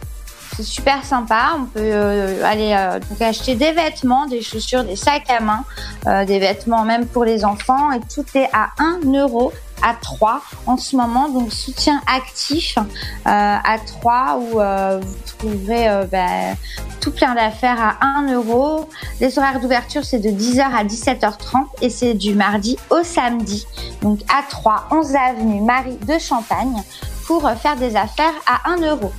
[0.56, 1.52] C'est super sympa.
[1.58, 5.64] On peut euh, aller euh, acheter des vêtements, des chaussures, des sacs à main,
[6.06, 7.92] euh, des vêtements même pour les enfants.
[7.92, 9.52] Et tout est à 1 euro
[9.82, 11.28] à 3 en ce moment.
[11.28, 12.82] Donc soutien actif euh,
[13.26, 16.56] à 3 où euh, vous trouverez euh, ben,
[17.00, 18.88] tout plein d'affaires à 1 euro.
[19.20, 23.66] Les horaires d'ouverture, c'est de 10h à 17h30 et c'est du mardi au samedi.
[24.02, 26.82] Donc à 3, 11 avenue Marie de Champagne
[27.26, 29.12] pour faire des affaires à 1 euro.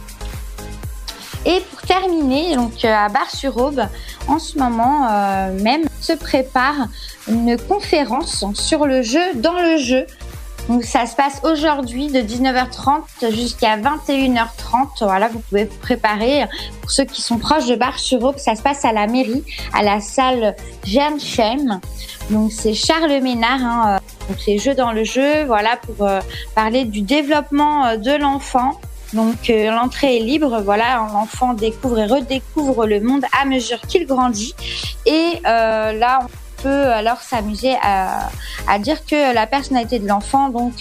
[1.44, 3.82] Et pour terminer, donc à Bar-sur-Aube,
[4.28, 5.08] en ce moment
[5.54, 6.88] même se prépare
[7.28, 10.06] une conférence sur le jeu dans le jeu.
[10.68, 15.02] Donc ça se passe aujourd'hui de 19h30 jusqu'à 21h30.
[15.02, 16.46] Voilà, vous pouvez vous préparer.
[16.82, 19.44] Pour ceux qui sont proches de Bar-sur-Aube, ça se passe à la mairie,
[19.74, 20.56] à la salle
[20.86, 21.82] Gernsheim.
[22.30, 23.62] Donc c'est Charles Ménard.
[23.62, 25.44] Hein, euh, donc c'est jeu dans le jeu.
[25.46, 26.22] Voilà pour euh,
[26.56, 28.80] parler du développement euh, de l'enfant.
[29.14, 34.56] Donc l'entrée est libre, voilà, l'enfant découvre et redécouvre le monde à mesure qu'il grandit.
[35.06, 36.20] Et euh, là,
[36.62, 38.30] peut alors s'amuser à,
[38.68, 40.74] à dire que la personnalité de l'enfant donc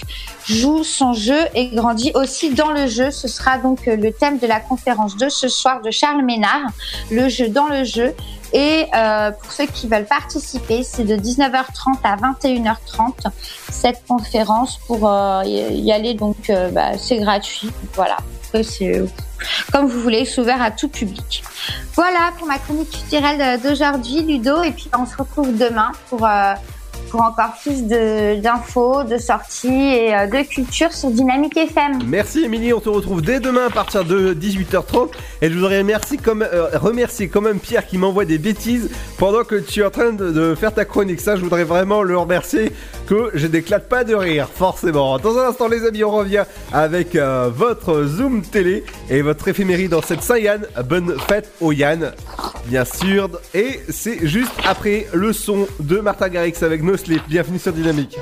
[0.46, 3.10] joue son jeu et grandit aussi dans le jeu.
[3.10, 6.70] Ce sera donc le thème de la conférence de ce soir de Charles Ménard,
[7.10, 8.14] le jeu dans le jeu.
[8.52, 13.30] Et euh, pour ceux qui veulent participer, c'est de 19h30 à 21h30
[13.70, 16.14] cette conférence pour euh, y y aller.
[16.14, 17.70] Donc euh, bah, c'est gratuit.
[17.94, 18.16] Voilà.
[18.62, 19.04] C'est
[19.72, 21.42] comme vous voulez, c'est ouvert à tout public.
[21.94, 24.62] Voilà pour ma chronique culturelle d'aujourd'hui, Ludo.
[24.62, 26.54] Et puis on se retrouve demain pour euh,
[27.10, 32.00] pour encore plus d'infos, de sorties et euh, de culture sur Dynamique FM.
[32.06, 35.10] Merci Émilie, on se retrouve dès demain à partir de 18h30
[35.42, 39.80] et je voudrais euh, remercier quand même Pierre qui m'envoie des bêtises pendant que tu
[39.80, 41.20] es en train de, faire ta chronique.
[41.20, 42.72] Ça, je voudrais vraiment le remercier
[43.06, 45.18] que je n'éclate pas de rire, forcément.
[45.18, 49.90] Dans un instant, les amis, on revient avec euh, votre Zoom télé et votre éphéméride
[49.90, 50.62] dans cette Saint-Yann.
[50.88, 52.12] Bonne fête au Yann,
[52.66, 53.28] bien sûr.
[53.54, 57.22] Et c'est juste après le son de Martha Garrix avec No Sleep.
[57.28, 58.18] Bienvenue sur Dynamique.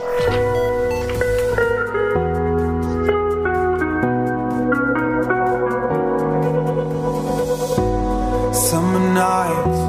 [8.53, 9.81] Summer nights,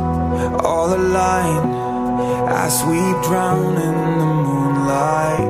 [0.63, 1.73] all aligned
[2.47, 5.49] as we drown in the moonlight.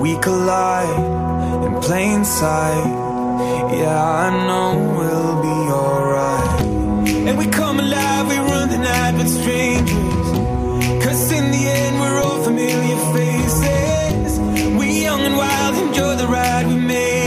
[0.00, 2.84] We collide in plain sight.
[3.78, 6.62] Yeah, I know we'll be alright.
[7.28, 10.19] And we come alive, we run the night with strangers.
[11.02, 14.38] Cause in the end, we're all familiar faces.
[14.78, 17.19] We young and wild, enjoy the ride, we made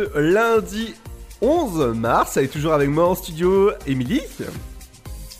[0.00, 0.94] ce lundi
[1.40, 2.36] 11 mars.
[2.36, 4.22] Elle est toujours avec moi en studio, Émilie.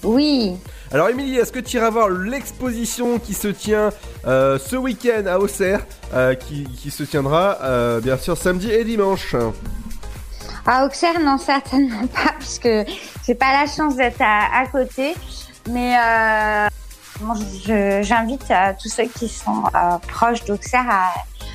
[0.03, 0.57] Oui.
[0.93, 3.91] Alors Émilie, est-ce que tu iras voir l'exposition qui se tient
[4.27, 5.81] euh, ce week-end à Auxerre,
[6.15, 9.37] euh, qui, qui se tiendra euh, bien sûr samedi et dimanche?
[10.67, 12.85] À Auxerre, non, certainement pas, parce que
[13.27, 15.15] j'ai pas la chance d'être à, à côté.
[15.71, 15.95] Mais
[17.21, 17.35] bon,
[17.67, 18.45] je- j'invite
[18.83, 19.63] tous ceux qui sont
[20.09, 21.13] proches d'Auxerre à,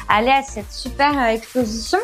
[0.07, 1.97] aller à cette super exposition.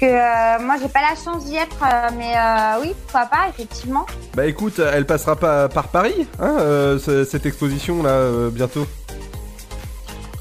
[0.00, 3.48] Que euh, moi, j'ai pas la chance d'y être, euh, mais euh, oui, pourquoi pas,
[3.48, 4.06] effectivement.
[4.34, 6.56] Bah écoute, elle passera pas par Paris, hein,
[7.04, 8.86] ce- cette exposition là bientôt.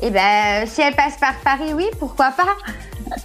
[0.01, 2.55] Et ben, si elle passe par Paris, oui, pourquoi pas.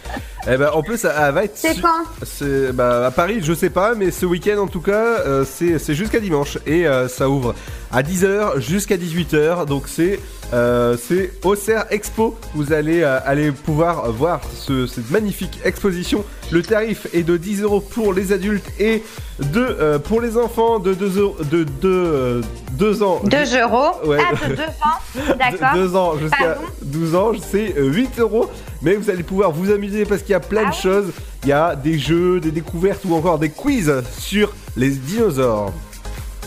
[0.48, 1.56] Eh ben en plus, elle, va être.
[1.56, 2.02] C'est su- quand?
[2.24, 5.94] C'est bah, à Paris, je sais pas, mais ce week-end en tout cas, c'est c'est
[5.94, 7.54] jusqu'à dimanche et ça ouvre
[7.92, 9.66] à 10h jusqu'à 18h.
[9.66, 10.18] Donc c'est
[10.54, 12.36] euh, c'est Auxerre Expo.
[12.54, 16.24] Vous allez euh, aller pouvoir voir ce- cette magnifique exposition.
[16.50, 19.02] Le tarif est de 10 euros pour les adultes et
[19.40, 22.40] de euh, pour les enfants de 2 euros de 2
[22.72, 23.20] 2 ans.
[23.24, 23.92] 2 euros.
[24.04, 24.18] Ouais.
[24.20, 25.34] Ah, de 2 ans.
[25.38, 25.74] D'accord.
[25.74, 28.50] 2 ans jusqu'à Pardon 12 ans, c'est euh, 8 euros.
[28.82, 31.12] Mais vous allez pouvoir vous amuser parce qu'il y a plein Ah de choses.
[31.44, 35.72] Il y a des jeux, des découvertes ou encore des quiz sur les dinosaures.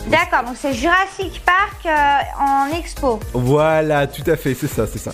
[0.06, 3.18] D'accord, donc c'est Jurassic Park euh, en expo.
[3.32, 5.12] Voilà, tout à fait, c'est ça, c'est ça.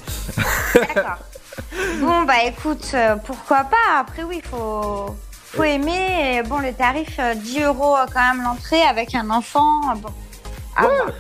[0.75, 1.17] D'accord.
[2.01, 3.99] bon, bah écoute, euh, pourquoi pas?
[4.01, 5.15] Après, oui, faut,
[5.45, 6.37] faut aimer.
[6.37, 9.81] Et bon, le tarif, euh, 10 euros euh, quand même l'entrée avec un enfant.
[9.97, 10.09] Bon.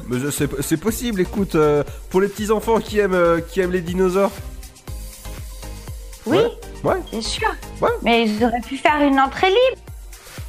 [0.08, 3.60] Mais je- c'est c'est possible, écoute, euh, pour les petits enfants qui aiment, euh, qui
[3.60, 4.30] aiment les dinosaures.
[6.26, 6.38] Oui,
[6.84, 6.94] Ouais.
[7.10, 7.48] c'est sûr.
[7.80, 7.90] Ouais.
[8.02, 9.81] Mais ils auraient pu faire une entrée libre.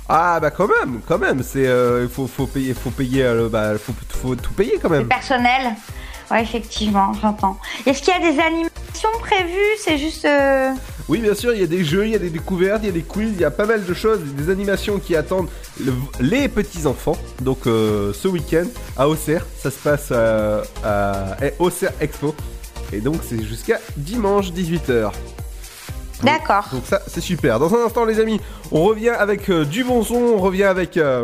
[0.10, 3.48] Ah bah quand même, quand même, c'est euh, il faut, faut payer, faut payer, euh,
[3.50, 5.08] bah, faut, faut tout payer quand même.
[5.08, 5.74] Personnel.
[6.32, 7.58] Ouais, effectivement, j'entends.
[7.86, 9.78] Est-ce qu'il y a des animations prévues?
[9.80, 10.26] C'est juste.
[10.26, 10.72] euh,
[11.08, 12.90] Oui, bien sûr, il y a des jeux, il y a des découvertes, il y
[12.90, 15.50] a des quiz, il y a pas mal de choses, des animations qui attendent
[15.84, 17.18] le- les petits enfants.
[17.42, 18.66] Donc euh, ce week-end
[18.98, 22.36] à Auxerre, ça se passe à eh, Auxerre Expo.
[22.92, 25.12] Et donc c'est jusqu'à dimanche 18h.
[26.24, 26.68] D'accord.
[26.72, 27.60] Donc ça c'est super.
[27.60, 28.40] Dans un instant les amis,
[28.72, 30.98] on revient avec euh, du bon son, on revient avec...
[30.98, 31.24] euh,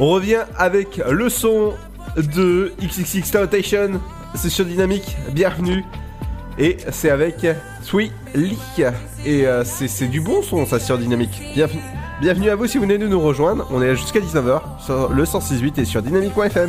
[0.00, 1.72] On revient avec le son
[2.16, 4.00] de XXX Temptation.
[4.34, 5.84] C'est sur Dynamique, bienvenue.
[6.58, 7.46] Et c'est avec
[7.82, 8.58] Sweet Lee.
[9.24, 11.40] Et euh, c'est du bon son, ça, sur Dynamique.
[11.54, 11.80] Bienvenue,
[12.20, 13.66] bienvenue à vous si vous venez de nous rejoindre.
[13.70, 16.68] On est là jusqu'à 19h sur le 106.8 et sur dynamique.fm.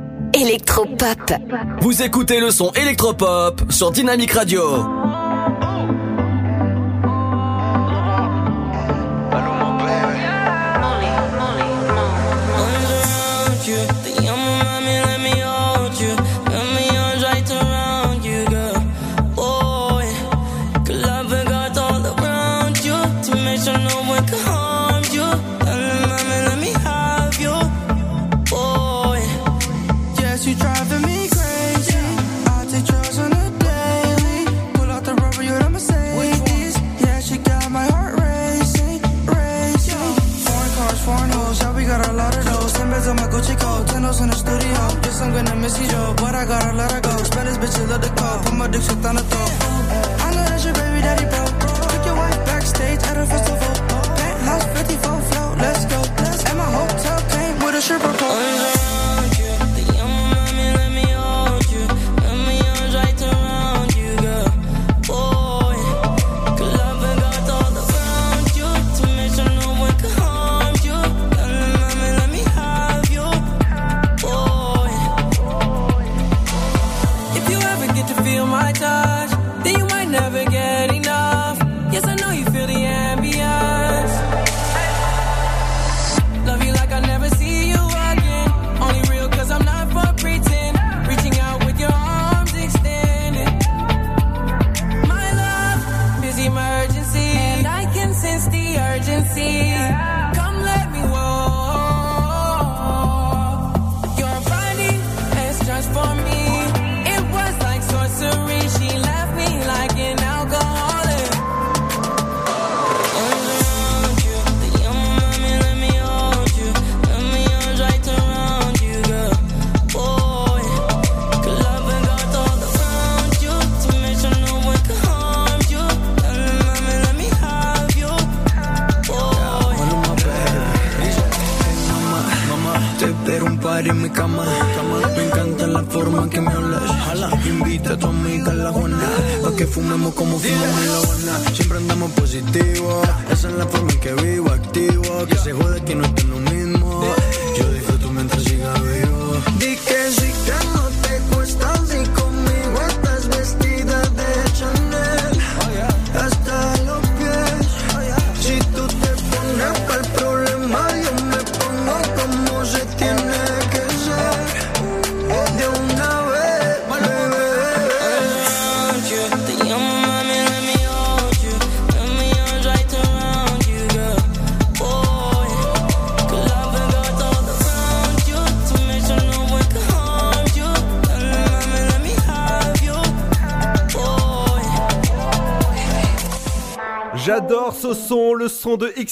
[0.33, 1.33] électropop.
[1.81, 4.61] Vous écoutez le son électropop sur Dynamique Radio.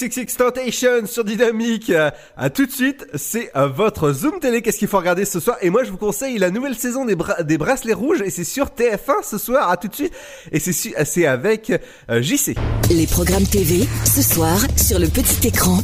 [0.08, 1.90] XXX Tentation sur Dynamique.
[1.90, 4.62] Euh, À tout de suite, c'est euh, votre Zoom télé.
[4.62, 5.56] Qu'est-ce qu'il faut regarder ce soir?
[5.60, 8.44] Et moi, je vous conseille la nouvelle saison des, bra- des bracelets rouges et c'est
[8.44, 9.68] sur TF1 ce soir.
[9.70, 10.12] À tout de suite.
[10.52, 11.70] Et c'est avec
[12.10, 12.54] euh, JC.
[12.90, 15.78] Les programmes TV, ce soir, sur le petit écran.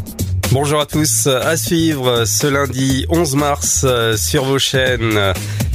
[0.53, 3.87] Bonjour à tous, à suivre ce lundi 11 mars
[4.17, 5.19] sur vos chaînes.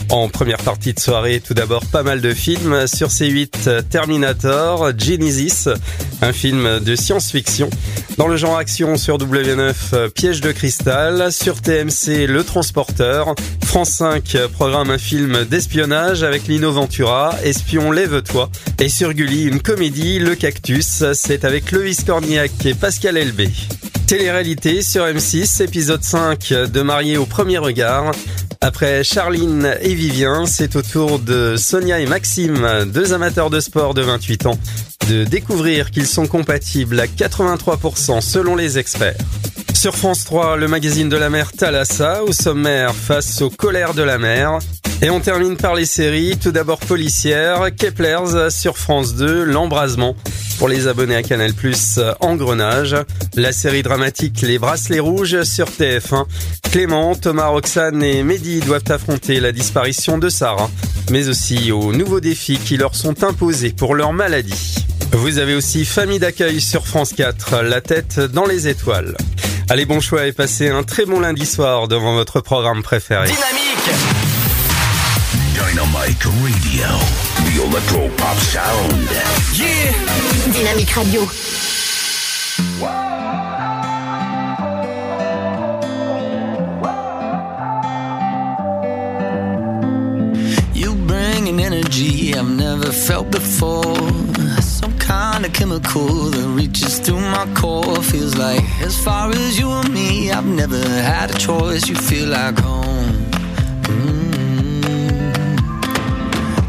[0.10, 2.86] En première partie de soirée, tout d'abord pas mal de films.
[2.86, 5.70] Sur C8, euh, Terminator, Genesis,
[6.22, 7.70] un film de science-fiction.
[8.22, 11.32] Dans le genre action sur W9, euh, Piège de cristal.
[11.32, 13.34] Sur TMC, Le Transporteur.
[13.66, 18.52] France 5 euh, programme un film d'espionnage avec Lino Ventura, Espion lève-toi.
[18.78, 21.04] Et sur Gulli, une comédie, Le Cactus.
[21.14, 23.50] C'est avec Loïs Cornillac et Pascal Elbé.
[24.06, 28.12] Télé-réalité sur M6, épisode 5 de Marié au premier regard.
[28.64, 33.96] Après Charline et Vivien, c'est au tour de Sonia et Maxime, deux amateurs de sport
[33.96, 34.60] de 28 ans,
[35.10, 39.18] de découvrir qu'ils sont compatibles à 83% selon les experts.
[39.74, 44.04] Sur France 3, le magazine de la mer Thalassa, au sommaire face aux colères de
[44.04, 44.60] la mer.
[45.02, 50.16] Et on termine par les séries, tout d'abord policière, Keplers sur France 2, L'embrasement.
[50.60, 51.54] Pour les abonnés à Canal+,
[52.20, 52.96] Engrenage.
[53.36, 56.26] La série dramatique Les Bracelets Rouges sur TF1.
[56.72, 60.70] Clément, Thomas Roxane et Mehdi doivent affronter la disparition de Sarah,
[61.10, 64.76] mais aussi aux nouveaux défis qui leur sont imposés pour leur maladie.
[65.14, 69.16] Vous avez aussi Famille d'accueil sur France 4, la tête dans les étoiles.
[69.72, 73.30] Allez, bon choix et passez un très bon lundi soir devant votre programme préféré.
[75.54, 76.88] Dynamite Radio.
[77.46, 79.08] The Electro Pop Sound.
[79.56, 79.94] Yeah!
[80.52, 81.22] Dynamique Radio.
[90.76, 93.96] You bring an energy I've never felt before.
[95.42, 97.96] Kind of chemical that reaches through my core.
[98.04, 101.90] Feels like as far as you and me, I've never had a choice.
[101.90, 103.26] You feel like home.
[103.90, 105.18] Mm.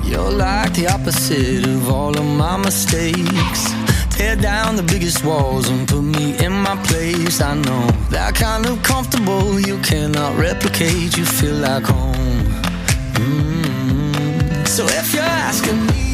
[0.09, 3.63] You're like the opposite of all of my mistakes.
[4.17, 7.43] Tear down the biggest walls and put me in my place.
[7.43, 11.15] I know that kind of comfortable you cannot replicate.
[11.19, 12.23] You feel like home.
[14.65, 16.12] So if you're asking me,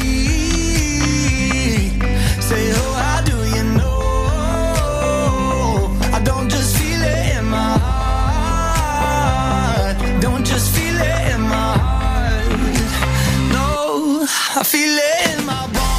[14.59, 15.98] I feel it in my bones.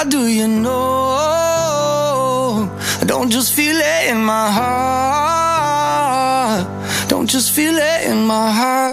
[0.00, 1.18] How do you know?
[3.02, 5.90] I don't just feel it in my heart.
[7.10, 8.89] Don't just feel it in my heart.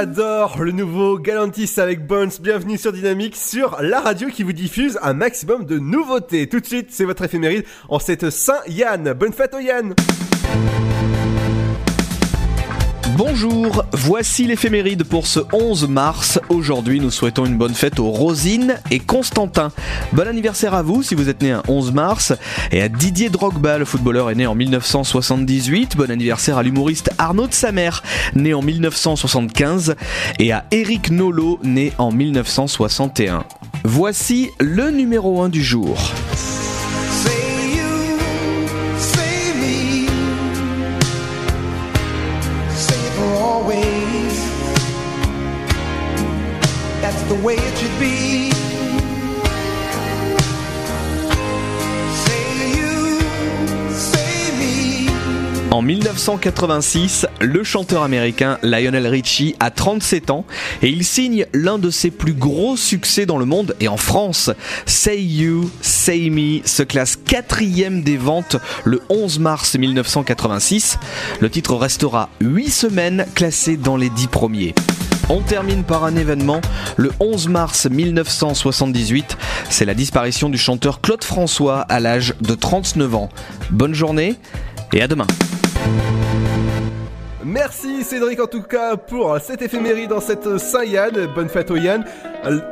[0.00, 2.30] J'adore le nouveau Galantis avec Bones.
[2.40, 6.48] Bienvenue sur Dynamique, sur la radio qui vous diffuse un maximum de nouveautés.
[6.48, 9.12] Tout de suite, c'est votre éphéméride en cette Saint-Yann.
[9.12, 9.94] Bonne fête au Yann
[13.22, 16.40] Bonjour, voici l'éphéméride pour ce 11 mars.
[16.48, 19.72] Aujourd'hui, nous souhaitons une bonne fête aux Rosine et Constantin.
[20.14, 22.32] Bon anniversaire à vous si vous êtes né un 11 mars.
[22.72, 25.98] Et à Didier Drogba, le footballeur est né en 1978.
[25.98, 27.90] Bon anniversaire à l'humoriste Arnaud de Samer,
[28.34, 29.96] né en 1975.
[30.38, 33.44] Et à Eric Nolot, né en 1961.
[33.84, 36.10] Voici le numéro 1 du jour.
[55.70, 60.44] En 1986, le chanteur américain Lionel Richie a 37 ans
[60.82, 64.50] et il signe l'un de ses plus gros succès dans le monde et en France.
[64.84, 70.98] Say You, Say Me se classe quatrième des ventes le 11 mars 1986.
[71.38, 74.74] Le titre restera 8 semaines classé dans les 10 premiers.
[75.32, 76.60] On termine par un événement.
[76.96, 79.36] Le 11 mars 1978,
[79.68, 83.28] c'est la disparition du chanteur Claude François à l'âge de 39 ans.
[83.70, 84.34] Bonne journée
[84.92, 85.26] et à demain.
[87.44, 91.28] Merci Cédric en tout cas pour cet éphéméride dans cette Saint-Yann.
[91.34, 92.04] Bonne fête au Yann.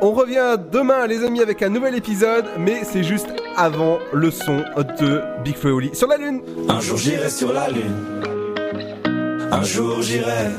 [0.01, 3.27] On revient demain les amis avec un nouvel épisode, mais c'est juste
[3.57, 4.63] avant le son
[4.99, 6.41] de Big Flo et Oli sur la lune.
[6.69, 7.95] Un jour j'irai sur la lune.
[9.51, 10.49] Un jour j'irai.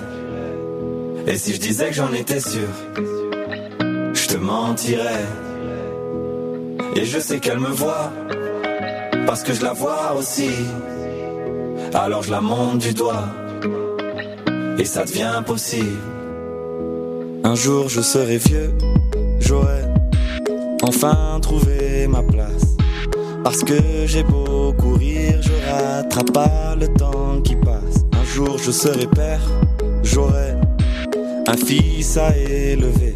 [1.26, 2.68] Et si je disais que j'en étais sûr,
[4.12, 5.24] je te mentirais.
[6.96, 8.12] Et je sais qu'elle me voit,
[9.26, 10.50] parce que je la vois aussi.
[11.94, 13.28] Alors je la monte du doigt,
[14.78, 15.98] et ça devient possible.
[17.44, 18.73] Un jour je serai vieux,
[19.40, 19.82] j'aurai
[20.82, 22.77] enfin trouvé ma place.
[23.43, 28.05] Parce que j'ai beau courir, je rattrape pas le temps qui passe.
[28.12, 29.40] Un jour je serai père,
[30.02, 30.55] j'aurai
[31.47, 33.15] un fils à élever.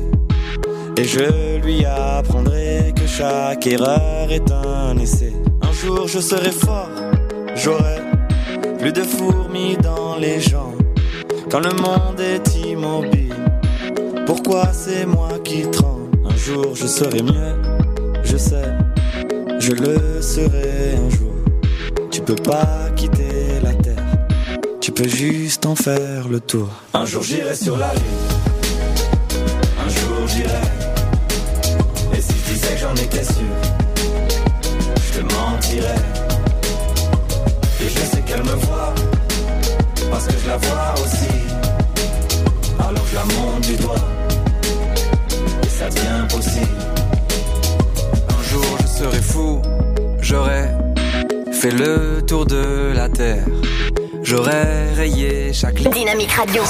[0.96, 5.32] Et je lui apprendrai que chaque erreur est un essai.
[5.62, 6.88] Un jour je serai fort,
[7.54, 8.03] j'aurai
[8.84, 10.82] plus de fourmis dans les jambes.
[11.50, 13.34] Quand le monde est immobile,
[14.26, 16.10] Pourquoi c'est moi qui tremble?
[16.26, 17.54] Un jour je serai mieux,
[18.24, 18.68] je sais,
[19.58, 21.34] je le serai un jour.
[22.10, 24.04] Tu peux pas quitter la terre,
[24.82, 26.68] tu peux juste en faire le tour.
[26.92, 28.28] Un jour j'irai sur la lune,
[29.82, 30.68] un jour j'irai.
[32.14, 33.54] Et si je disais que j'en étais sûr,
[40.24, 41.28] parce que je la vois aussi.
[42.78, 43.94] Alors je la monte du doigt,
[45.62, 46.66] et ça devient possible.
[48.28, 49.62] Un jour je serai fou,
[50.20, 50.68] j'aurai
[51.52, 53.44] fait le tour de la terre.
[54.22, 55.92] J'aurais rayé chaque ligne.
[55.92, 56.62] Dynamique Radio.